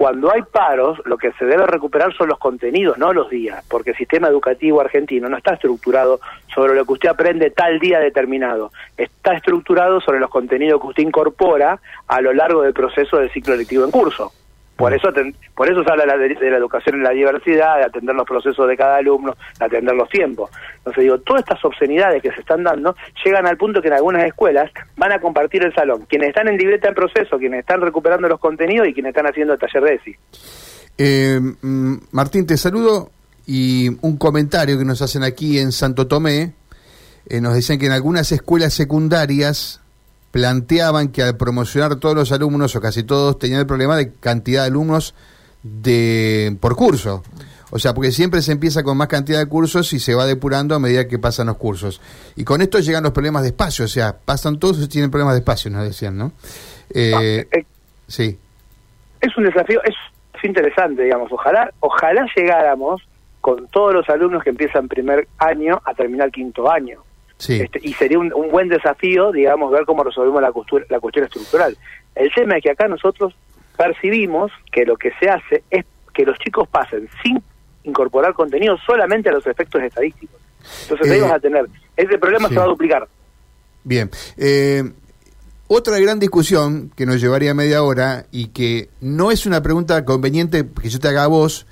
Cuando 0.00 0.32
hay 0.32 0.40
paros, 0.40 0.98
lo 1.04 1.18
que 1.18 1.30
se 1.32 1.44
debe 1.44 1.66
recuperar 1.66 2.14
son 2.14 2.28
los 2.28 2.38
contenidos, 2.38 2.96
no 2.96 3.12
los 3.12 3.28
días, 3.28 3.62
porque 3.68 3.90
el 3.90 3.96
sistema 3.98 4.28
educativo 4.28 4.80
argentino 4.80 5.28
no 5.28 5.36
está 5.36 5.52
estructurado 5.52 6.20
sobre 6.54 6.74
lo 6.74 6.86
que 6.86 6.94
usted 6.94 7.10
aprende 7.10 7.50
tal 7.50 7.78
día 7.78 8.00
determinado, 8.00 8.72
está 8.96 9.34
estructurado 9.34 10.00
sobre 10.00 10.18
los 10.18 10.30
contenidos 10.30 10.80
que 10.80 10.86
usted 10.86 11.02
incorpora 11.02 11.78
a 12.08 12.20
lo 12.22 12.32
largo 12.32 12.62
del 12.62 12.72
proceso 12.72 13.18
del 13.18 13.30
ciclo 13.30 13.56
lectivo 13.56 13.84
en 13.84 13.90
curso. 13.90 14.32
Por 14.80 14.94
eso, 14.94 15.08
por 15.54 15.70
eso 15.70 15.84
se 15.84 15.90
habla 15.90 16.16
de 16.16 16.50
la, 16.50 16.56
educación 16.56 16.96
en 16.96 17.02
la 17.02 17.10
diversidad, 17.10 17.76
de 17.76 17.84
atender 17.84 18.14
los 18.14 18.26
procesos 18.26 18.66
de 18.66 18.78
cada 18.78 18.96
alumno, 18.96 19.36
de 19.58 19.66
atender 19.66 19.94
los 19.94 20.08
tiempos. 20.08 20.50
Entonces 20.78 21.02
digo, 21.02 21.18
todas 21.18 21.42
estas 21.42 21.62
obscenidades 21.62 22.22
que 22.22 22.32
se 22.32 22.40
están 22.40 22.64
dando 22.64 22.96
llegan 23.22 23.46
al 23.46 23.58
punto 23.58 23.82
que 23.82 23.88
en 23.88 23.94
algunas 23.94 24.24
escuelas 24.24 24.70
van 24.96 25.12
a 25.12 25.20
compartir 25.20 25.62
el 25.62 25.74
salón. 25.74 26.06
Quienes 26.08 26.30
están 26.30 26.48
en 26.48 26.56
libreta 26.56 26.88
en 26.88 26.94
proceso, 26.94 27.38
quienes 27.38 27.60
están 27.60 27.82
recuperando 27.82 28.26
los 28.26 28.40
contenidos 28.40 28.88
y 28.88 28.94
quienes 28.94 29.10
están 29.10 29.26
haciendo 29.26 29.52
el 29.52 29.58
taller 29.58 29.82
de 29.82 29.94
ESI. 29.96 30.16
Eh, 30.96 31.40
mm, 31.60 31.94
Martín, 32.12 32.46
te 32.46 32.56
saludo 32.56 33.10
y 33.46 33.90
un 34.00 34.16
comentario 34.16 34.78
que 34.78 34.86
nos 34.86 35.02
hacen 35.02 35.24
aquí 35.24 35.58
en 35.58 35.72
Santo 35.72 36.06
Tomé. 36.06 36.54
Eh, 37.26 37.42
nos 37.42 37.54
dicen 37.54 37.78
que 37.78 37.84
en 37.84 37.92
algunas 37.92 38.32
escuelas 38.32 38.72
secundarias 38.72 39.79
planteaban 40.30 41.08
que 41.08 41.22
al 41.22 41.36
promocionar 41.36 41.96
todos 41.96 42.14
los 42.14 42.32
alumnos, 42.32 42.74
o 42.76 42.80
casi 42.80 43.02
todos, 43.02 43.38
tenían 43.38 43.60
el 43.60 43.66
problema 43.66 43.96
de 43.96 44.12
cantidad 44.14 44.62
de 44.62 44.68
alumnos 44.68 45.14
de 45.62 46.56
por 46.60 46.76
curso. 46.76 47.22
O 47.72 47.78
sea, 47.78 47.94
porque 47.94 48.10
siempre 48.10 48.42
se 48.42 48.52
empieza 48.52 48.82
con 48.82 48.96
más 48.96 49.08
cantidad 49.08 49.38
de 49.38 49.46
cursos 49.46 49.92
y 49.92 50.00
se 50.00 50.14
va 50.14 50.26
depurando 50.26 50.74
a 50.74 50.80
medida 50.80 51.06
que 51.06 51.18
pasan 51.18 51.46
los 51.46 51.56
cursos. 51.56 52.00
Y 52.36 52.44
con 52.44 52.60
esto 52.62 52.80
llegan 52.80 53.04
los 53.04 53.12
problemas 53.12 53.42
de 53.42 53.48
espacio, 53.48 53.84
o 53.84 53.88
sea, 53.88 54.16
pasan 54.24 54.58
todos 54.58 54.80
y 54.82 54.88
tienen 54.88 55.10
problemas 55.10 55.34
de 55.34 55.40
espacio, 55.40 55.70
nos 55.70 55.84
decían, 55.84 56.18
¿no? 56.18 56.32
Eh, 56.92 57.12
ah, 57.14 57.22
eh, 57.22 57.48
eh, 57.52 57.64
sí. 58.08 58.38
Es 59.20 59.36
un 59.36 59.44
desafío, 59.44 59.80
es, 59.84 59.94
interesante, 60.42 61.02
digamos. 61.04 61.30
Ojalá, 61.30 61.70
ojalá 61.80 62.26
llegáramos 62.34 63.02
con 63.40 63.68
todos 63.68 63.94
los 63.94 64.08
alumnos 64.08 64.42
que 64.42 64.50
empiezan 64.50 64.88
primer 64.88 65.28
año 65.38 65.80
a 65.84 65.94
terminar 65.94 66.30
quinto 66.30 66.70
año. 66.70 67.02
Este, 67.48 67.80
y 67.82 67.92
sería 67.94 68.18
un, 68.18 68.30
buen 68.50 68.68
desafío, 68.68 69.32
digamos, 69.32 69.72
ver 69.72 69.84
cómo 69.86 70.04
resolvemos 70.04 70.42
la, 70.42 70.52
la 70.88 71.00
cuestión 71.00 71.24
estructural. 71.24 71.76
El 72.14 72.30
tema 72.34 72.56
es 72.56 72.62
que 72.62 72.70
acá 72.70 72.86
nosotros 72.86 73.34
percibimos 73.76 74.52
que 74.70 74.84
lo 74.84 74.96
que 74.96 75.10
se 75.18 75.30
hace 75.30 75.62
es 75.70 75.86
que 76.12 76.24
los 76.24 76.38
chicos 76.38 76.68
pasen 76.68 77.08
sin 77.22 77.42
incorporar 77.84 78.34
contenido 78.34 78.76
solamente 78.86 79.30
a 79.30 79.32
los 79.32 79.46
efectos 79.46 79.82
estadísticos. 79.82 80.38
Entonces 80.82 81.10
ahí 81.10 81.20
vas 81.20 81.32
a 81.32 81.40
tener, 81.40 81.66
ese 81.96 82.18
problema 82.18 82.48
se 82.48 82.56
va 82.56 82.64
a 82.64 82.68
duplicar. 82.68 83.08
Bien. 83.84 84.10
Eh, 84.36 84.84
otra 85.68 85.98
gran 85.98 86.18
discusión 86.18 86.90
que 86.94 87.06
nos 87.06 87.20
llevaría 87.20 87.54
media 87.54 87.82
hora 87.82 88.26
y 88.30 88.48
que 88.48 88.90
no 89.00 89.30
es 89.30 89.46
una 89.46 89.62
pregunta 89.62 90.04
conveniente 90.04 90.66
que 90.82 90.88
yo 90.90 90.98
te 90.98 91.08
haga 91.08 91.24
a 91.24 91.28
vos, 91.28 91.66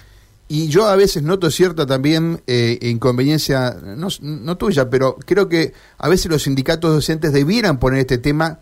y 0.48 0.68
yo 0.68 0.86
a 0.86 0.96
veces 0.96 1.22
noto 1.22 1.50
cierta 1.50 1.84
también 1.84 2.42
eh, 2.46 2.78
inconveniencia, 2.80 3.76
no, 3.82 4.08
no, 4.22 4.56
tuya, 4.56 4.88
pero 4.88 5.16
creo 5.26 5.46
que 5.46 5.74
a 5.98 6.08
veces 6.08 6.30
los 6.30 6.44
sindicatos 6.44 6.90
docentes 6.90 7.34
debieran 7.34 7.78
poner 7.78 8.00
este 8.00 8.16
tema, 8.16 8.58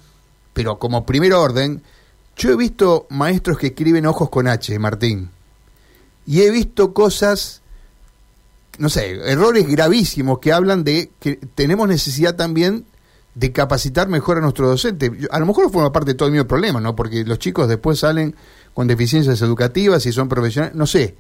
pero 0.52 0.80
como 0.80 1.06
primer 1.06 1.32
orden, 1.32 1.82
yo 2.36 2.50
he 2.50 2.56
visto 2.56 3.06
maestros 3.08 3.56
que 3.56 3.68
escriben 3.68 4.04
ojos 4.06 4.30
con 4.30 4.48
H, 4.48 4.76
Martín. 4.80 5.30
y 6.26 6.40
he 6.40 6.50
visto 6.50 6.92
cosas, 6.92 7.62
no 8.78 8.88
sé, 8.88 9.12
errores 9.30 9.68
gravísimos 9.68 10.40
que 10.40 10.52
hablan 10.52 10.82
de 10.82 11.12
que 11.20 11.36
tenemos 11.54 11.86
necesidad 11.86 12.34
también 12.34 12.84
de 13.36 13.52
capacitar 13.52 14.08
mejor 14.08 14.38
a 14.38 14.40
nuestros 14.40 14.70
docentes. 14.70 15.12
A 15.30 15.38
lo 15.38 15.46
mejor 15.46 15.70
forma 15.70 15.92
parte 15.92 16.12
de 16.12 16.14
todo 16.14 16.26
el 16.26 16.32
mismo 16.32 16.48
problema, 16.48 16.80
¿no? 16.80 16.96
Porque 16.96 17.22
los 17.22 17.38
chicos 17.38 17.68
después 17.68 18.00
salen 18.00 18.34
con 18.74 18.88
deficiencias 18.88 19.40
educativas 19.40 20.04
y 20.06 20.12
son 20.12 20.28
profesionales, 20.28 20.74
no 20.74 20.86
sé. 20.86 21.14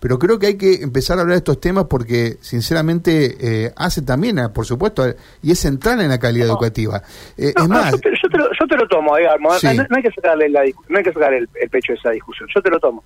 Pero 0.00 0.18
creo 0.18 0.38
que 0.38 0.48
hay 0.48 0.58
que 0.58 0.82
empezar 0.82 1.16
a 1.16 1.22
hablar 1.22 1.34
de 1.34 1.38
estos 1.38 1.60
temas 1.60 1.84
porque, 1.84 2.36
sinceramente, 2.40 3.36
eh, 3.40 3.72
hace 3.76 4.02
también, 4.02 4.36
por 4.52 4.66
supuesto, 4.66 5.04
y 5.42 5.52
es 5.52 5.58
central 5.58 6.00
en 6.00 6.10
la 6.10 6.18
calidad 6.18 6.46
educativa. 6.46 7.02
Eh, 7.38 7.54
es 7.56 7.68
más, 7.68 7.92
yo, 7.92 7.98
te, 8.68 8.76
lo, 8.76 8.86
tomo, 8.86 9.16
digamos. 9.16 9.62
No, 9.62 9.96
hay 9.96 10.02
que 10.02 10.10
sacarle, 10.10 10.48
no 10.50 10.98
hay 10.98 11.04
que 11.04 11.12
sacar 11.12 11.32
el, 11.32 11.48
pecho 11.70 11.92
de 11.92 11.98
esa 11.98 12.10
discusión. 12.10 12.48
Yo 12.54 12.60
te 12.60 12.70
lo 12.70 12.78
tomo. 12.78 13.02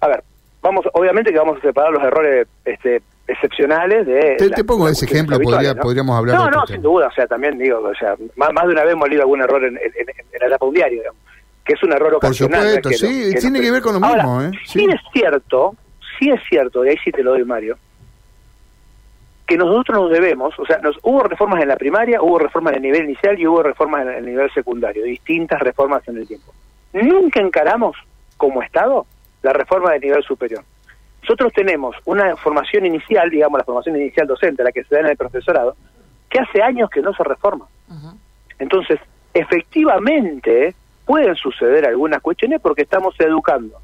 A 0.00 0.08
ver, 0.08 0.24
vamos, 0.62 0.86
obviamente 0.94 1.32
que 1.32 1.38
vamos 1.38 1.58
a 1.58 1.60
separar 1.60 1.92
los 1.92 2.02
errores 2.02 2.46
este, 2.64 3.02
excepcionales 3.28 4.06
de... 4.06 4.50
Te, 4.54 4.64
pongo 4.64 4.88
ese 4.88 5.04
ejemplo, 5.04 5.38
podría, 5.38 5.74
podríamos 5.74 6.16
hablar 6.16 6.36
No, 6.36 6.50
no, 6.50 6.66
sin 6.66 6.82
duda, 6.82 7.08
o 7.08 7.12
sea, 7.12 7.26
también 7.26 7.58
digo, 7.58 7.78
o 7.78 7.94
sea, 7.94 8.14
más, 8.36 8.66
de 8.66 8.72
una 8.72 8.84
vez 8.84 8.92
hemos 8.92 9.08
leído 9.08 9.22
algún 9.22 9.42
error 9.42 9.64
en, 9.64 9.76
en, 9.76 10.40
la 10.40 10.46
etapa 10.46 10.66
un 10.66 10.74
diario, 10.74 11.00
digamos, 11.00 11.20
que 11.64 11.74
es 11.74 11.82
un 11.82 11.92
error 11.92 12.14
ocasional. 12.14 12.80
Por 12.82 12.94
supuesto, 12.94 13.06
sí, 13.06 13.34
tiene 13.38 13.60
que 13.60 13.70
ver 13.70 13.82
con 13.82 14.00
lo 14.00 14.00
mismo, 14.00 14.42
¿eh? 14.42 14.50
Sí. 14.64 14.86
es 14.90 15.00
cierto, 15.12 15.74
sí 16.18 16.30
es 16.30 16.40
cierto, 16.48 16.84
y 16.84 16.90
ahí 16.90 16.96
sí 17.02 17.10
te 17.10 17.22
lo 17.22 17.32
doy, 17.32 17.44
Mario, 17.44 17.76
que 19.46 19.56
nosotros 19.56 19.98
nos 19.98 20.10
debemos, 20.10 20.58
o 20.58 20.66
sea, 20.66 20.78
nos, 20.78 20.98
hubo 21.02 21.22
reformas 21.22 21.62
en 21.62 21.68
la 21.68 21.76
primaria, 21.76 22.20
hubo 22.20 22.38
reformas 22.38 22.74
en 22.74 22.84
el 22.84 22.92
nivel 22.92 23.04
inicial 23.04 23.38
y 23.38 23.46
hubo 23.46 23.62
reformas 23.62 24.02
en 24.02 24.14
el 24.14 24.26
nivel 24.26 24.52
secundario, 24.52 25.04
distintas 25.04 25.60
reformas 25.60 26.06
en 26.06 26.18
el 26.18 26.28
tiempo. 26.28 26.52
Nunca 26.92 27.40
encaramos 27.40 27.96
como 28.36 28.62
Estado 28.62 29.06
la 29.42 29.54
reforma 29.54 29.92
del 29.92 30.02
nivel 30.02 30.22
superior. 30.22 30.62
Nosotros 31.22 31.52
tenemos 31.54 31.96
una 32.04 32.36
formación 32.36 32.86
inicial, 32.86 33.30
digamos 33.30 33.58
la 33.58 33.64
formación 33.64 33.96
inicial 33.96 34.26
docente, 34.26 34.62
la 34.62 34.72
que 34.72 34.84
se 34.84 34.94
da 34.94 35.00
en 35.00 35.08
el 35.08 35.16
profesorado, 35.16 35.76
que 36.28 36.40
hace 36.40 36.62
años 36.62 36.90
que 36.90 37.00
no 37.00 37.14
se 37.14 37.24
reforma. 37.24 37.66
Entonces, 38.58 39.00
efectivamente, 39.32 40.74
pueden 41.06 41.34
suceder 41.36 41.86
algunas 41.86 42.20
cuestiones 42.20 42.60
porque 42.60 42.82
estamos 42.82 43.14
educando 43.18 43.80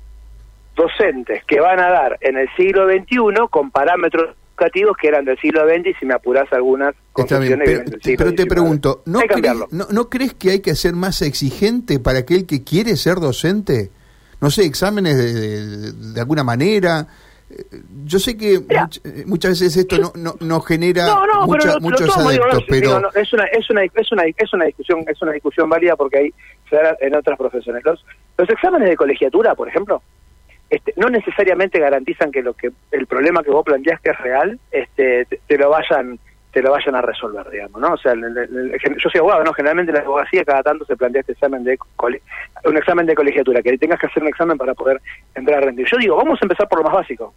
docentes 0.74 1.44
que 1.44 1.60
van 1.60 1.80
a 1.80 1.90
dar 1.90 2.18
en 2.20 2.36
el 2.36 2.48
siglo 2.56 2.86
XXI 2.88 3.16
con 3.50 3.70
parámetros 3.70 4.36
educativos 4.50 4.96
que 4.96 5.08
eran 5.08 5.24
del 5.24 5.38
siglo 5.38 5.68
XX 5.68 5.86
y 5.86 5.94
si 5.94 6.06
me 6.06 6.14
apuras 6.14 6.52
algunas 6.52 6.94
concepciones 7.12 7.68
pero, 7.68 7.84
del 7.84 8.02
siglo 8.02 8.24
pero 8.24 8.34
te 8.34 8.46
pregunto, 8.46 9.02
¿no, 9.06 9.20
no, 9.70 9.86
¿no 9.90 10.08
crees 10.08 10.34
que 10.34 10.50
hay 10.50 10.60
que 10.60 10.74
ser 10.74 10.94
más 10.94 11.22
exigente 11.22 11.98
para 11.98 12.20
aquel 12.20 12.46
que 12.46 12.62
quiere 12.62 12.96
ser 12.96 13.16
docente? 13.16 13.90
No 14.40 14.50
sé, 14.50 14.64
exámenes 14.64 15.16
de, 15.16 15.92
de 16.12 16.20
alguna 16.20 16.44
manera, 16.44 17.06
yo 18.04 18.18
sé 18.18 18.36
que 18.36 18.60
muchas 19.26 19.52
veces 19.52 19.76
esto 19.76 19.98
no, 19.98 20.12
no, 20.16 20.34
no 20.40 20.60
genera 20.60 21.06
muchos 21.46 22.16
adeptos, 22.16 22.64
pero 22.68 23.10
es 23.14 23.32
una 23.32 23.44
es 23.44 23.70
una 23.70 23.84
es 23.84 24.12
una 24.12 24.24
es 24.24 24.52
una 24.52 24.64
discusión 24.64 25.04
es 25.06 25.20
una 25.22 25.32
discusión 25.32 25.68
válida 25.68 25.94
porque 25.96 26.18
hay 26.18 26.34
se 26.68 26.76
da 26.76 26.96
en 27.00 27.14
otras 27.14 27.38
profesiones. 27.38 27.84
Los 27.84 28.04
los 28.38 28.48
exámenes 28.48 28.88
de 28.88 28.96
colegiatura, 28.96 29.54
por 29.54 29.68
ejemplo, 29.68 30.02
este, 30.70 30.94
no 30.96 31.08
necesariamente 31.08 31.78
garantizan 31.78 32.32
que 32.32 32.42
lo 32.42 32.54
que 32.54 32.70
el 32.90 33.06
problema 33.06 33.42
que 33.42 33.50
vos 33.50 33.64
planteás 33.64 34.00
que 34.00 34.10
es 34.10 34.18
real, 34.18 34.58
este 34.70 35.26
te, 35.26 35.58
lo 35.58 35.70
vayan 35.70 36.18
te 36.52 36.62
lo 36.62 36.70
vayan 36.70 36.94
a 36.94 37.02
resolver, 37.02 37.48
digamos, 37.50 37.80
¿no? 37.80 37.94
O 37.94 37.96
sea, 37.96 38.14
yo 38.14 39.10
soy 39.10 39.18
abogado, 39.18 39.44
¿no? 39.44 39.52
Generalmente 39.52 39.90
en 39.90 39.96
la 39.98 40.04
abogacía 40.04 40.44
cada 40.44 40.62
tanto 40.62 40.84
se 40.84 40.96
plantea 40.96 41.20
este 41.20 41.32
examen 41.32 41.64
de 41.64 41.78
un 42.64 42.76
examen 42.76 43.06
de 43.06 43.14
colegiatura, 43.14 43.62
que 43.62 43.76
tengas 43.76 43.98
que 43.98 44.06
hacer 44.06 44.22
un 44.22 44.28
examen 44.28 44.56
para 44.56 44.74
poder 44.74 45.00
entrar 45.34 45.58
a 45.58 45.66
rendir. 45.66 45.86
Yo 45.90 45.98
digo, 45.98 46.16
vamos 46.16 46.38
a 46.40 46.44
empezar 46.44 46.68
por 46.68 46.78
lo 46.78 46.84
más 46.84 46.94
básico 46.94 47.34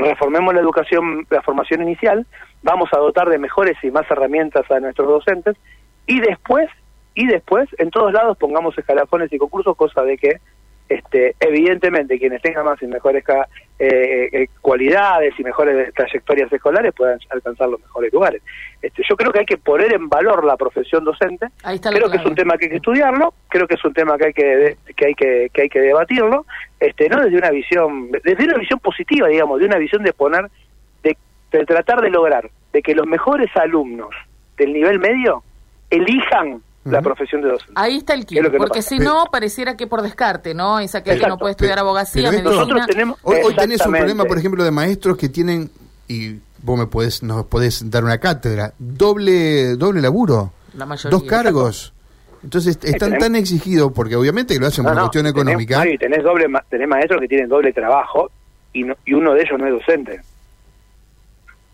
reformemos 0.00 0.54
la 0.54 0.60
educación, 0.60 1.26
la 1.30 1.42
formación 1.42 1.82
inicial, 1.82 2.26
vamos 2.62 2.88
a 2.92 2.98
dotar 2.98 3.28
de 3.28 3.38
mejores 3.38 3.76
y 3.82 3.90
más 3.90 4.10
herramientas 4.10 4.68
a 4.70 4.80
nuestros 4.80 5.08
docentes 5.08 5.56
y 6.06 6.20
después, 6.20 6.68
y 7.14 7.26
después, 7.26 7.68
en 7.78 7.90
todos 7.90 8.12
lados 8.12 8.36
pongamos 8.38 8.76
escalafones 8.76 9.32
y 9.32 9.38
concursos, 9.38 9.76
cosa 9.76 10.02
de 10.02 10.16
que 10.16 10.40
este, 10.90 11.36
evidentemente 11.38 12.18
quienes 12.18 12.42
tengan 12.42 12.64
más 12.64 12.82
y 12.82 12.86
mejores 12.88 13.24
eh, 13.78 14.28
eh, 14.32 14.48
cualidades 14.60 15.32
y 15.38 15.44
mejores 15.44 15.94
trayectorias 15.94 16.52
escolares 16.52 16.92
puedan 16.92 17.20
alcanzar 17.30 17.68
los 17.68 17.80
mejores 17.80 18.12
lugares. 18.12 18.42
Este, 18.82 19.04
yo 19.08 19.16
creo 19.16 19.30
que 19.30 19.38
hay 19.38 19.46
que 19.46 19.56
poner 19.56 19.94
en 19.94 20.08
valor 20.08 20.44
la 20.44 20.56
profesión 20.56 21.04
docente. 21.04 21.46
creo 21.80 22.10
que 22.10 22.16
es 22.16 22.26
un 22.26 22.34
tema 22.34 22.58
que 22.58 22.64
hay 22.64 22.70
que 22.70 22.76
estudiarlo, 22.78 23.32
creo 23.48 23.68
que 23.68 23.76
es 23.76 23.84
un 23.84 23.94
tema 23.94 24.18
que 24.18 24.26
hay 24.26 24.32
que, 24.32 24.76
que 24.96 25.06
hay 25.06 25.14
que, 25.14 25.50
que 25.52 25.62
hay 25.62 25.68
que 25.68 25.80
debatirlo, 25.80 26.44
este, 26.80 27.08
no 27.08 27.22
desde 27.22 27.38
una 27.38 27.50
visión, 27.50 28.10
desde 28.10 28.44
una 28.44 28.58
visión 28.58 28.80
positiva, 28.80 29.28
digamos, 29.28 29.60
de 29.60 29.66
una 29.66 29.78
visión 29.78 30.02
de 30.02 30.12
poner, 30.12 30.50
de, 31.04 31.16
de 31.52 31.66
tratar 31.66 32.00
de 32.00 32.10
lograr 32.10 32.50
de 32.72 32.82
que 32.82 32.96
los 32.96 33.06
mejores 33.06 33.48
alumnos 33.56 34.10
del 34.56 34.72
nivel 34.72 34.98
medio 34.98 35.44
elijan 35.88 36.62
la 36.84 37.02
profesión 37.02 37.42
de 37.42 37.48
docente. 37.48 37.72
Ahí 37.76 37.98
está 37.98 38.14
el 38.14 38.24
kit, 38.24 38.40
porque 38.56 38.82
si 38.82 38.98
no, 38.98 39.26
pareciera 39.30 39.76
que 39.76 39.86
por 39.86 40.02
descarte, 40.02 40.54
¿no? 40.54 40.78
Esa 40.78 41.02
que 41.02 41.16
no 41.16 41.38
puede 41.38 41.52
estudiar 41.52 41.78
abogacía, 41.78 42.30
Nosotros 42.30 42.86
tenemos, 42.86 43.18
hoy, 43.22 43.54
tenés 43.54 43.84
un 43.84 43.92
problema, 43.92 44.24
por 44.24 44.38
ejemplo, 44.38 44.64
de 44.64 44.70
maestros 44.70 45.16
que 45.16 45.28
tienen, 45.28 45.70
y 46.08 46.36
vos 46.62 46.78
me 46.78 46.86
podés, 46.86 47.22
nos 47.22 47.46
podés 47.46 47.88
dar 47.90 48.04
una 48.04 48.18
cátedra, 48.18 48.72
doble 48.78 49.76
doble 49.76 50.00
laburo, 50.00 50.52
dos 51.10 51.22
cargos. 51.24 51.92
Entonces 52.42 52.78
están 52.82 53.18
tan 53.18 53.36
exigidos, 53.36 53.92
porque 53.92 54.16
obviamente 54.16 54.58
lo 54.58 54.66
hacen 54.66 54.84
por 54.84 54.98
cuestión 54.98 55.26
económica. 55.26 55.86
y 55.86 55.98
tenés, 55.98 56.22
doble, 56.22 56.46
tenés 56.70 56.88
maestros 56.88 57.20
que 57.20 57.28
tienen 57.28 57.48
doble 57.48 57.72
trabajo 57.72 58.30
y, 58.72 58.86
y 59.04 59.12
uno 59.12 59.34
de 59.34 59.42
ellos 59.42 59.58
no 59.58 59.66
es 59.66 59.72
docente 59.72 60.20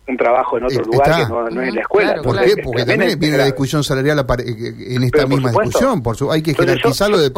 un 0.09 0.17
trabajo 0.17 0.59
en 0.59 0.65
otro 0.65 0.85
lugar 0.85 1.17
que 1.17 1.55
no, 1.55 1.63
es 1.63 1.75
la 1.75 1.81
escuela. 1.81 2.23
¿Por 2.23 2.41
qué? 2.41 2.63
Porque 2.63 2.85
también 2.85 3.19
viene 3.19 3.37
la 3.37 3.45
discusión 3.45 3.83
salarial 3.83 4.25
en 4.39 5.03
esta 5.03 5.27
misma 5.27 5.51
discusión. 5.51 6.03
Por 6.03 6.17
su, 6.17 6.31
hay 6.31 6.43
que 6.43 6.55
jerarquizarlo 6.55 7.19
de, 7.19 7.31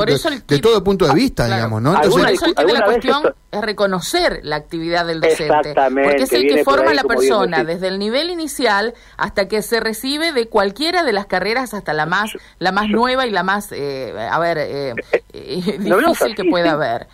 de, 0.47 0.59
todo 0.59 0.85
punto 0.85 1.07
de 1.07 1.15
vista, 1.15 1.47
digamos. 1.47 1.81
¿no? 1.81 1.95
Entonces, 1.95 2.23
por 2.23 2.31
eso 2.31 2.47
el 2.47 2.67
de 2.67 2.73
la 2.73 2.85
cuestión 2.85 3.23
es 3.51 3.61
reconocer 3.63 4.41
la 4.43 4.57
actividad 4.57 5.07
del 5.07 5.21
docente. 5.21 5.75
Porque 5.75 6.23
es 6.23 6.33
el 6.33 6.47
que 6.47 6.65
forma 6.65 6.91
a 6.91 6.95
la 6.95 7.05
persona 7.05 7.65
desde 7.65 7.89
el 7.89 7.99
nivel 7.99 8.31
inicial 8.31 8.95
hasta 9.17 9.49
que 9.49 9.63
se 9.63 9.81
recibe 9.81 10.33
de 10.33 10.49
cualquiera 10.49 11.05
de 11.05 11.13
las 11.13 11.27
carreras 11.27 11.75
hasta 11.75 11.93
la 11.95 12.07
más 12.07 12.33
la 12.59 12.73
más 12.73 12.89
nueva 12.89 13.27
y 13.27 13.31
la 13.31 13.43
más, 13.43 13.73
eh, 13.73 14.15
a 14.31 14.39
ver, 14.39 14.59
eh, 14.59 14.95
eh, 15.33 15.79
difícil 15.79 16.35
que 16.35 16.45
pueda 16.45 16.73
haber. 16.73 17.07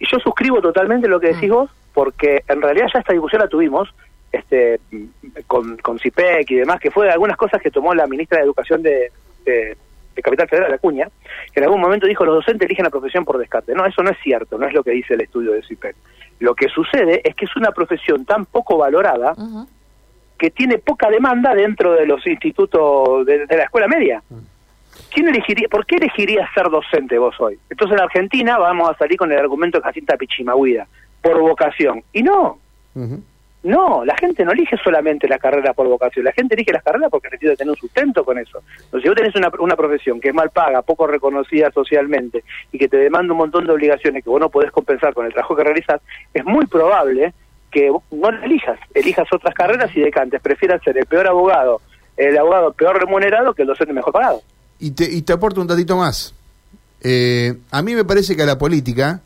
Yo 0.00 0.18
suscribo 0.18 0.60
totalmente 0.60 1.08
lo 1.08 1.20
que 1.20 1.28
decís 1.28 1.50
mm. 1.50 1.52
vos, 1.52 1.70
porque 1.92 2.42
en 2.48 2.62
realidad 2.62 2.86
ya 2.92 3.00
esta 3.00 3.12
discusión 3.12 3.42
la 3.42 3.48
tuvimos 3.48 3.88
este 4.32 4.80
con, 5.46 5.76
con 5.78 5.98
CIPEC 5.98 6.50
y 6.50 6.56
demás, 6.56 6.80
que 6.80 6.90
fue 6.90 7.10
algunas 7.10 7.36
cosas 7.36 7.60
que 7.60 7.70
tomó 7.70 7.94
la 7.94 8.06
ministra 8.06 8.38
de 8.38 8.44
Educación 8.44 8.82
de, 8.82 9.10
de, 9.44 9.76
Capital 10.22 10.48
Federal, 10.48 10.74
Acuña, 10.74 11.08
que 11.50 11.60
en 11.60 11.64
algún 11.64 11.80
momento 11.80 12.06
dijo 12.06 12.26
los 12.26 12.34
docentes 12.34 12.66
eligen 12.66 12.84
la 12.84 12.90
profesión 12.90 13.24
por 13.24 13.38
descarte. 13.38 13.74
No, 13.74 13.86
eso 13.86 14.02
no 14.02 14.10
es 14.10 14.18
cierto, 14.22 14.58
no 14.58 14.66
es 14.66 14.74
lo 14.74 14.84
que 14.84 14.90
dice 14.90 15.14
el 15.14 15.22
estudio 15.22 15.52
de 15.52 15.62
CIPEC. 15.62 15.96
Lo 16.40 16.54
que 16.54 16.68
sucede 16.68 17.22
es 17.24 17.34
que 17.34 17.46
es 17.46 17.56
una 17.56 17.72
profesión 17.72 18.26
tan 18.26 18.44
poco 18.44 18.76
valorada 18.76 19.34
que 20.38 20.50
tiene 20.50 20.78
poca 20.78 21.08
demanda 21.08 21.54
dentro 21.54 21.92
de 21.92 22.06
los 22.06 22.26
institutos 22.26 23.24
de, 23.26 23.46
la 23.46 23.64
escuela 23.64 23.88
media. 23.88 24.22
¿Quién 25.10 25.28
elegiría, 25.28 25.68
¿Por 25.68 25.86
qué 25.86 25.96
elegirías 25.96 26.48
ser 26.54 26.68
docente 26.70 27.18
vos 27.18 27.38
hoy? 27.40 27.58
Entonces 27.68 27.96
en 27.96 28.02
Argentina 28.02 28.58
vamos 28.58 28.90
a 28.90 28.96
salir 28.96 29.18
con 29.18 29.30
el 29.32 29.38
argumento 29.38 29.78
de 29.78 29.84
Jacinta 29.84 30.16
Pichimahuida, 30.16 30.86
por 31.22 31.38
vocación. 31.40 32.02
Y 32.12 32.22
no, 32.22 32.58
no, 33.62 34.04
la 34.04 34.16
gente 34.16 34.44
no 34.44 34.52
elige 34.52 34.76
solamente 34.82 35.28
la 35.28 35.38
carrera 35.38 35.74
por 35.74 35.86
vocación, 35.86 36.24
la 36.24 36.32
gente 36.32 36.54
elige 36.54 36.72
la 36.72 36.80
carrera 36.80 37.10
porque 37.10 37.28
necesita 37.28 37.56
tener 37.56 37.70
un 37.70 37.76
sustento 37.76 38.24
con 38.24 38.38
eso. 38.38 38.62
Entonces, 38.84 39.02
si 39.02 39.08
vos 39.08 39.16
tenés 39.16 39.36
una, 39.36 39.50
una 39.58 39.76
profesión 39.76 40.18
que 40.18 40.28
es 40.28 40.34
mal 40.34 40.50
paga, 40.50 40.80
poco 40.82 41.06
reconocida 41.06 41.70
socialmente 41.70 42.42
y 42.72 42.78
que 42.78 42.88
te 42.88 42.96
demanda 42.96 43.32
un 43.32 43.38
montón 43.38 43.66
de 43.66 43.72
obligaciones 43.72 44.24
que 44.24 44.30
vos 44.30 44.40
no 44.40 44.48
podés 44.48 44.70
compensar 44.70 45.12
con 45.12 45.26
el 45.26 45.32
trabajo 45.32 45.54
que 45.56 45.64
realizás, 45.64 46.00
es 46.32 46.44
muy 46.44 46.66
probable 46.66 47.34
que 47.70 47.90
no 48.10 48.30
la 48.30 48.44
elijas, 48.44 48.78
elijas 48.94 49.28
otras 49.32 49.54
carreras 49.54 49.94
y 49.94 50.00
decantes, 50.00 50.40
prefieras 50.40 50.82
ser 50.82 50.96
el 50.96 51.06
peor 51.06 51.28
abogado, 51.28 51.80
el 52.16 52.36
abogado 52.38 52.72
peor 52.72 52.98
remunerado 52.98 53.54
que 53.54 53.62
el 53.62 53.68
docente 53.68 53.92
mejor 53.92 54.12
pagado. 54.12 54.42
Y 54.78 54.92
te, 54.92 55.04
y 55.04 55.22
te 55.22 55.34
aporto 55.34 55.60
un 55.60 55.66
datito 55.66 55.96
más. 55.96 56.34
Eh, 57.02 57.58
a 57.70 57.82
mí 57.82 57.94
me 57.94 58.04
parece 58.04 58.34
que 58.34 58.42
a 58.42 58.46
la 58.46 58.58
política 58.58 59.20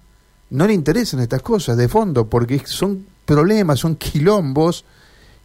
no 0.50 0.67
le 0.67 0.75
interesan 0.75 1.21
estas 1.21 1.43
cosas 1.43 1.76
de 1.76 1.88
fondo, 1.88 2.26
porque 2.26 2.59
son 2.64 3.07
problemas, 3.25 3.81
son 3.81 3.97
quilombos, 3.97 4.85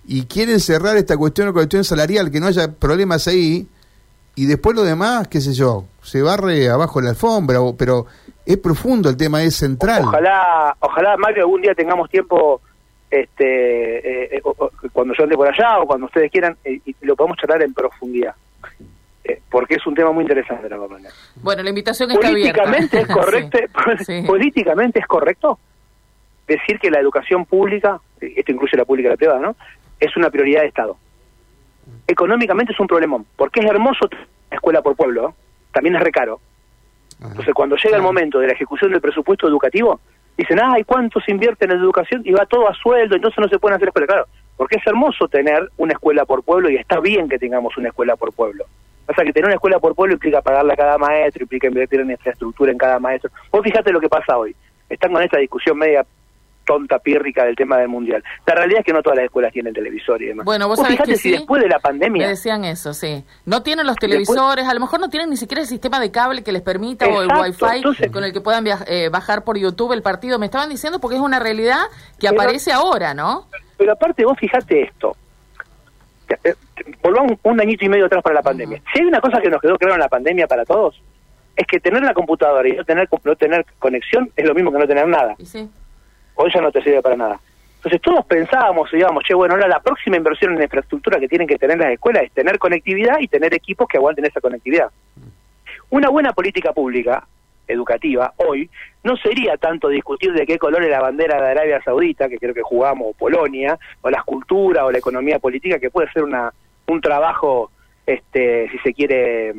y 0.08 0.26
quieren 0.26 0.60
cerrar 0.60 0.98
esta 0.98 1.16
cuestión, 1.18 1.54
cuestión 1.54 1.84
salarial, 1.84 2.32
que 2.32 2.40
no 2.40 2.48
haya 2.48 2.72
problemas 2.72 3.28
ahí, 3.28 3.68
y 4.36 4.46
después 4.46 4.76
lo 4.76 4.84
demás, 4.84 5.28
qué 5.28 5.42
sé 5.42 5.54
yo, 5.54 5.86
se 6.02 6.22
barre 6.22 6.70
abajo 6.70 7.02
la 7.02 7.12
alfombra, 7.12 7.60
pero 7.78 8.06
es 8.46 8.58
profundo 8.58 9.10
el 9.10 9.18
tema, 9.18 9.44
es 9.44 9.56
central. 9.56 10.04
Ojalá, 10.06 10.76
ojalá 10.80 11.18
Mario, 11.18 11.44
algún 11.44 11.62
día 11.62 11.76
tengamos 11.76 12.10
tiempo, 12.10 12.62
este, 13.12 13.98
eh, 13.98 14.38
eh, 14.38 14.42
cuando 14.92 15.14
yo 15.14 15.24
ande 15.24 15.36
por 15.36 15.48
allá 15.48 15.80
o 15.80 15.86
cuando 15.86 16.08
ustedes 16.08 16.32
quieran, 16.32 16.58
eh, 16.64 16.80
y 16.86 16.96
lo 17.02 17.16
podemos 17.16 17.38
charlar 17.38 17.62
en 17.62 17.74
profundidad. 17.74 18.34
Porque 19.52 19.76
es 19.76 19.86
un 19.86 19.94
tema 19.94 20.12
muy 20.12 20.24
interesante 20.24 20.68
la 20.68 20.78
Bueno, 21.44 21.62
la 21.62 21.70
invitación 21.70 22.10
está 22.10 22.28
políticamente 22.30 23.02
Es 23.02 23.08
correcto, 23.08 23.60
Políticamente 24.26 25.00
es 25.00 25.06
correcto 25.06 25.60
decir 26.50 26.80
que 26.80 26.92
la 26.92 27.00
educación 27.00 27.46
pública, 27.46 28.02
esto 28.20 28.52
incluye 28.52 28.76
la 28.76 28.86
pública 28.86 29.08
y 29.08 29.12
la 29.12 29.18
privada, 29.18 29.40
¿no? 29.40 29.56
Es 30.00 30.16
una 30.18 30.30
prioridad 30.30 30.62
de 30.62 30.68
Estado. 30.68 30.98
Económicamente 32.08 32.74
es 32.74 32.80
un 32.80 32.88
problemón, 32.88 33.26
porque 33.38 33.62
es 33.62 33.66
hermoso 33.66 34.08
tener 34.10 34.28
una 34.50 34.56
escuela 34.56 34.82
por 34.82 34.96
pueblo, 34.96 35.30
¿eh? 35.30 35.34
también 35.72 35.96
es 35.96 36.02
recaro. 36.02 36.40
Entonces, 37.22 37.54
cuando 37.54 37.76
llega 37.76 37.98
el 37.98 38.02
momento 38.02 38.40
de 38.40 38.48
la 38.48 38.54
ejecución 38.54 38.92
del 38.92 39.02
presupuesto 39.02 39.48
educativo, 39.48 40.00
dicen, 40.38 40.60
ay, 40.62 40.84
¿cuánto 40.84 41.20
se 41.20 41.32
invierte 41.32 41.66
en 41.66 41.72
educación? 41.72 42.22
Y 42.24 42.32
va 42.32 42.46
todo 42.46 42.70
a 42.70 42.74
sueldo, 42.74 43.16
entonces 43.16 43.40
no 43.40 43.50
se 43.50 43.60
pueden 43.60 43.76
hacer 43.76 43.90
escuelas. 43.90 44.08
Claro, 44.08 44.26
porque 44.56 44.78
es 44.78 44.88
hermoso 44.88 45.28
tener 45.28 45.70
una 45.78 45.94
escuela 45.94 46.26
por 46.26 46.44
pueblo 46.44 46.70
y 46.70 46.78
está 46.78 47.00
bien 47.00 47.28
que 47.28 47.38
tengamos 47.38 47.76
una 47.78 47.90
escuela 47.90 48.16
por 48.16 48.34
pueblo. 48.34 48.66
Pasa 49.06 49.24
que 49.24 49.34
tener 49.34 49.48
una 49.48 49.56
escuela 49.56 49.80
por 49.80 49.96
pueblo 49.96 50.14
implica 50.14 50.42
pagarle 50.42 50.74
a 50.74 50.76
cada 50.78 50.98
maestro, 50.98 51.44
implica 51.44 51.68
invertir 51.68 52.00
en 52.02 52.12
infraestructura 52.12 52.72
en 52.72 52.78
cada 52.78 53.00
maestro. 53.00 53.32
Vos 53.52 53.64
fíjate 53.64 53.92
lo 53.92 54.00
que 54.00 54.08
pasa 54.08 54.38
hoy. 54.38 54.56
Están 54.88 55.12
con 55.12 55.24
esta 55.24 55.40
discusión 55.40 55.78
media 55.78 56.06
tonta, 56.70 57.00
pírrica 57.00 57.46
del 57.46 57.56
tema 57.56 57.80
del 57.80 57.88
mundial. 57.88 58.24
La 58.46 58.54
realidad 58.54 58.82
es 58.82 58.86
que 58.86 58.94
no 58.94 59.02
todas 59.02 59.18
las 59.18 59.26
escuelas 59.26 59.52
tienen 59.52 59.74
televisor 59.74 60.22
y 60.22 60.28
demás. 60.28 60.46
Bueno, 60.46 60.68
vos, 60.68 60.78
sabés 60.78 60.92
fíjate 60.92 61.12
que 61.14 61.18
si 61.18 61.32
después 61.32 61.64
de 61.64 61.68
la 61.68 61.80
pandemia... 61.80 62.28
Me 62.28 62.30
decían 62.30 62.64
eso, 62.64 62.94
sí. 62.94 63.26
No 63.46 63.64
tienen 63.64 63.88
los 63.88 63.96
televisores, 63.96 64.68
a 64.68 64.74
lo 64.76 64.80
mejor 64.80 65.00
no 65.00 65.10
tienen 65.10 65.32
ni 65.32 65.38
siquiera 65.38 65.62
el 65.62 65.68
sistema 65.68 66.00
de 66.00 66.12
cable 66.12 66.44
que 66.44 66.52
les 66.52 66.62
permita 66.62 67.08
o 67.08 67.24
el 67.24 67.30
wifi 67.32 68.12
con 68.12 68.24
el 68.24 68.34
que 68.34 68.42
puedan 68.42 68.66
eh, 68.86 69.10
bajar 69.10 69.44
por 69.44 69.58
YouTube 69.58 69.94
el 69.94 70.04
partido. 70.04 70.38
Me 70.38 70.46
estaban 70.46 70.70
diciendo 70.70 71.00
porque 71.00 71.16
es 71.16 71.24
una 71.24 71.40
realidad 71.40 71.82
que 72.20 72.28
aparece 72.28 72.72
ahora, 72.72 73.16
¿no? 73.16 73.48
Pero 73.76 73.94
aparte 73.94 74.24
vos 74.24 74.38
fíjate 74.38 74.84
esto. 74.84 75.18
Eh, 76.44 76.54
volvamos 77.02 77.32
un 77.42 77.60
añito 77.60 77.84
y 77.84 77.90
medio 77.90 78.06
atrás 78.06 78.22
para 78.22 78.36
la 78.36 78.44
pandemia. 78.44 78.80
Si 78.94 79.00
hay 79.00 79.08
una 79.08 79.20
cosa 79.20 79.42
que 79.42 79.50
nos 79.50 79.60
quedó 79.60 79.76
claro 79.80 79.96
en 79.96 80.02
la 80.02 80.10
pandemia 80.10 80.46
para 80.46 80.66
todos, 80.66 81.02
es 81.56 81.66
que 81.66 81.80
tener 81.80 82.04
la 82.04 82.14
computadora 82.14 82.70
y 82.70 82.74
no 82.74 82.84
tener, 82.84 83.10
no 83.24 83.36
tener 83.36 83.66
conexión 83.80 84.32
es 84.36 84.46
lo 84.46 84.54
mismo 84.54 84.72
que 84.72 84.78
no 84.78 84.88
tener 84.88 85.08
nada. 85.08 85.34
¿Y 85.40 85.46
sí? 85.48 85.68
O 86.40 86.48
ella 86.48 86.62
no 86.62 86.72
te 86.72 86.82
sirve 86.82 87.02
para 87.02 87.18
nada. 87.18 87.40
Entonces 87.76 88.02
todos 88.02 88.26
pensábamos, 88.26 88.90
digamos, 88.92 89.24
che, 89.26 89.34
bueno, 89.34 89.56
ahora 89.56 89.68
la 89.68 89.82
próxima 89.82 90.16
inversión 90.16 90.54
en 90.56 90.64
infraestructura 90.64 91.20
que 91.20 91.28
tienen 91.28 91.48
que 91.48 91.58
tener 91.58 91.78
las 91.78 91.92
escuelas 91.92 92.24
es 92.24 92.32
tener 92.32 92.58
conectividad 92.58 93.20
y 93.20 93.28
tener 93.28 93.54
equipos 93.54 93.88
que 93.90 93.98
aguanten 93.98 94.26
esa 94.26 94.40
conectividad. 94.40 94.90
Una 95.90 96.08
buena 96.08 96.32
política 96.32 96.72
pública, 96.72 97.28
educativa, 97.68 98.34
hoy, 98.38 98.70
no 99.04 99.18
sería 99.18 99.58
tanto 99.58 99.90
discutir 99.90 100.32
de 100.32 100.46
qué 100.46 100.58
color 100.58 100.84
es 100.84 100.90
la 100.90 101.02
bandera 101.02 101.42
de 101.42 101.52
Arabia 101.52 101.82
Saudita, 101.84 102.30
que 102.30 102.38
creo 102.38 102.54
que 102.54 102.62
jugamos, 102.62 103.08
o 103.10 103.14
Polonia, 103.14 103.78
o 104.02 104.10
la 104.10 104.20
escultura, 104.20 104.86
o 104.86 104.92
la 104.92 105.00
economía 105.00 105.40
política, 105.40 105.78
que 105.78 105.92
puede 105.92 106.10
ser 106.12 106.24
una, 106.24 106.54
un 106.88 107.02
trabajo, 107.02 107.70
este, 108.06 108.70
si 108.70 108.78
se 108.78 108.94
quiere, 108.94 109.54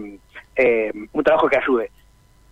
eh, 0.57 0.93
un 1.13 1.25
trabajo 1.25 1.47
que 1.47 1.59
ayude 1.59 1.91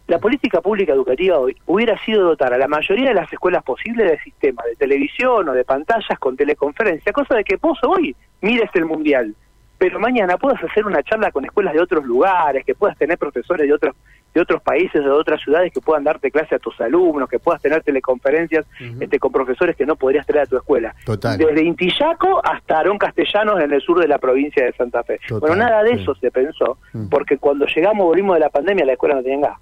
la 0.09 0.19
política 0.19 0.63
pública 0.63 0.95
educativa 0.95 1.39
hoy 1.39 1.55
hubiera 1.67 1.97
sido 2.05 2.25
dotar 2.25 2.53
a 2.55 2.59
la 2.59 2.67
mayoría 2.67 3.11
de 3.11 3.15
las 3.15 3.31
escuelas 3.31 3.63
posibles 3.63 4.11
de 4.11 4.19
sistemas 4.21 4.65
de 4.65 4.75
televisión 4.75 5.47
o 5.49 5.53
de 5.53 5.65
pantallas 5.65 6.19
con 6.19 6.35
teleconferencia, 6.35 7.13
cosa 7.13 7.37
de 7.37 7.45
que 7.45 7.57
vos 7.57 7.79
hoy 7.87 8.17
mires 8.41 8.71
el 8.73 8.87
mundial, 8.87 9.35
pero 9.77 10.01
mañana 10.01 10.39
puedas 10.39 10.65
hacer 10.65 10.87
una 10.87 11.03
charla 11.03 11.31
con 11.31 11.45
escuelas 11.45 11.75
de 11.75 11.83
otros 11.83 12.07
lugares, 12.07 12.65
que 12.65 12.75
puedas 12.75 12.97
tener 12.97 13.19
profesores 13.19 13.69
de 13.69 13.73
otros 13.73 13.95
de 14.35 14.43
otros 14.43 14.61
países, 14.63 15.03
de 15.03 15.11
otras 15.11 15.41
ciudades 15.41 15.73
que 15.73 15.81
puedan 15.81 16.05
darte 16.05 16.31
clase 16.31 16.55
a 16.55 16.59
tus 16.59 16.79
alumnos, 16.83 17.31
que 17.31 17.39
puedas 17.39 17.63
tener 17.63 17.83
teleconferencias 17.83 18.67
este, 19.01 19.19
con 19.19 19.33
profesores 19.33 19.75
que 19.75 19.87
no 19.87 19.97
podrías 19.97 20.27
traer 20.27 20.43
a 20.43 20.47
tu 20.47 20.57
escuela. 20.59 20.95
Desde 21.39 21.65
Intillaco 21.65 22.41
hasta 22.45 22.79
Arón 22.79 22.99
Castellanos 22.99 23.61
en 23.61 23.73
el 23.73 23.81
sur 23.81 23.99
de 23.99 24.07
la 24.07 24.19
provincia 24.19 24.65
de 24.65 24.73
Santa 24.75 25.03
Fe. 25.03 25.19
Bueno, 25.31 25.57
nada 25.57 25.83
de 25.83 25.93
eso 25.93 26.15
se 26.15 26.31
pensó, 26.31 26.77
porque 27.11 27.39
cuando 27.39 27.67
llegamos, 27.67 28.07
volvimos 28.07 28.37
de 28.37 28.41
la 28.41 28.51
pandemia, 28.51 28.85
la 28.85 28.93
escuela 28.93 29.15
no 29.17 29.23
tenía 29.23 29.49
gas. 29.49 29.59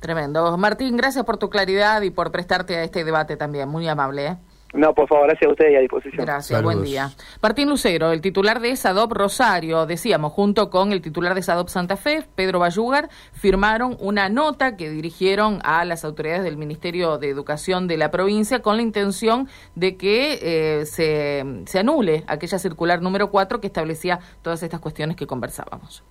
Tremendo. 0.00 0.56
Martín, 0.56 0.96
gracias 0.96 1.24
por 1.24 1.38
tu 1.38 1.50
claridad 1.50 2.02
y 2.02 2.10
por 2.10 2.30
prestarte 2.30 2.76
a 2.76 2.84
este 2.84 3.04
debate 3.04 3.36
también. 3.36 3.68
Muy 3.68 3.88
amable. 3.88 4.26
¿eh? 4.26 4.36
No, 4.74 4.94
por 4.94 5.08
favor, 5.08 5.26
gracias 5.26 5.48
a 5.48 5.52
ustedes 5.52 5.72
y 5.72 5.76
a 5.76 5.80
disposición. 5.80 6.26
Gracias, 6.26 6.62
buen 6.62 6.82
día. 6.82 7.10
Martín 7.42 7.70
Lucero, 7.70 8.12
el 8.12 8.20
titular 8.20 8.60
de 8.60 8.76
SADOP 8.76 9.12
Rosario, 9.12 9.86
decíamos, 9.86 10.32
junto 10.32 10.68
con 10.68 10.92
el 10.92 11.00
titular 11.00 11.34
de 11.34 11.42
SADOP 11.42 11.68
Santa 11.68 11.96
Fe, 11.96 12.26
Pedro 12.34 12.58
Bayugar, 12.58 13.08
firmaron 13.32 13.96
una 13.98 14.28
nota 14.28 14.76
que 14.76 14.90
dirigieron 14.90 15.60
a 15.64 15.86
las 15.86 16.04
autoridades 16.04 16.44
del 16.44 16.58
Ministerio 16.58 17.16
de 17.16 17.30
Educación 17.30 17.88
de 17.88 17.96
la 17.96 18.10
provincia 18.10 18.60
con 18.60 18.76
la 18.76 18.82
intención 18.82 19.48
de 19.74 19.96
que 19.96 20.38
eh, 20.42 20.86
se, 20.86 21.44
se 21.64 21.78
anule 21.78 22.24
aquella 22.26 22.58
circular 22.58 23.00
número 23.00 23.30
4 23.30 23.60
que 23.62 23.68
establecía 23.68 24.20
todas 24.42 24.62
estas 24.62 24.80
cuestiones 24.80 25.16
que 25.16 25.26
conversábamos. 25.26 26.04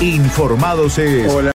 Informados 0.00 0.98
es... 0.98 1.32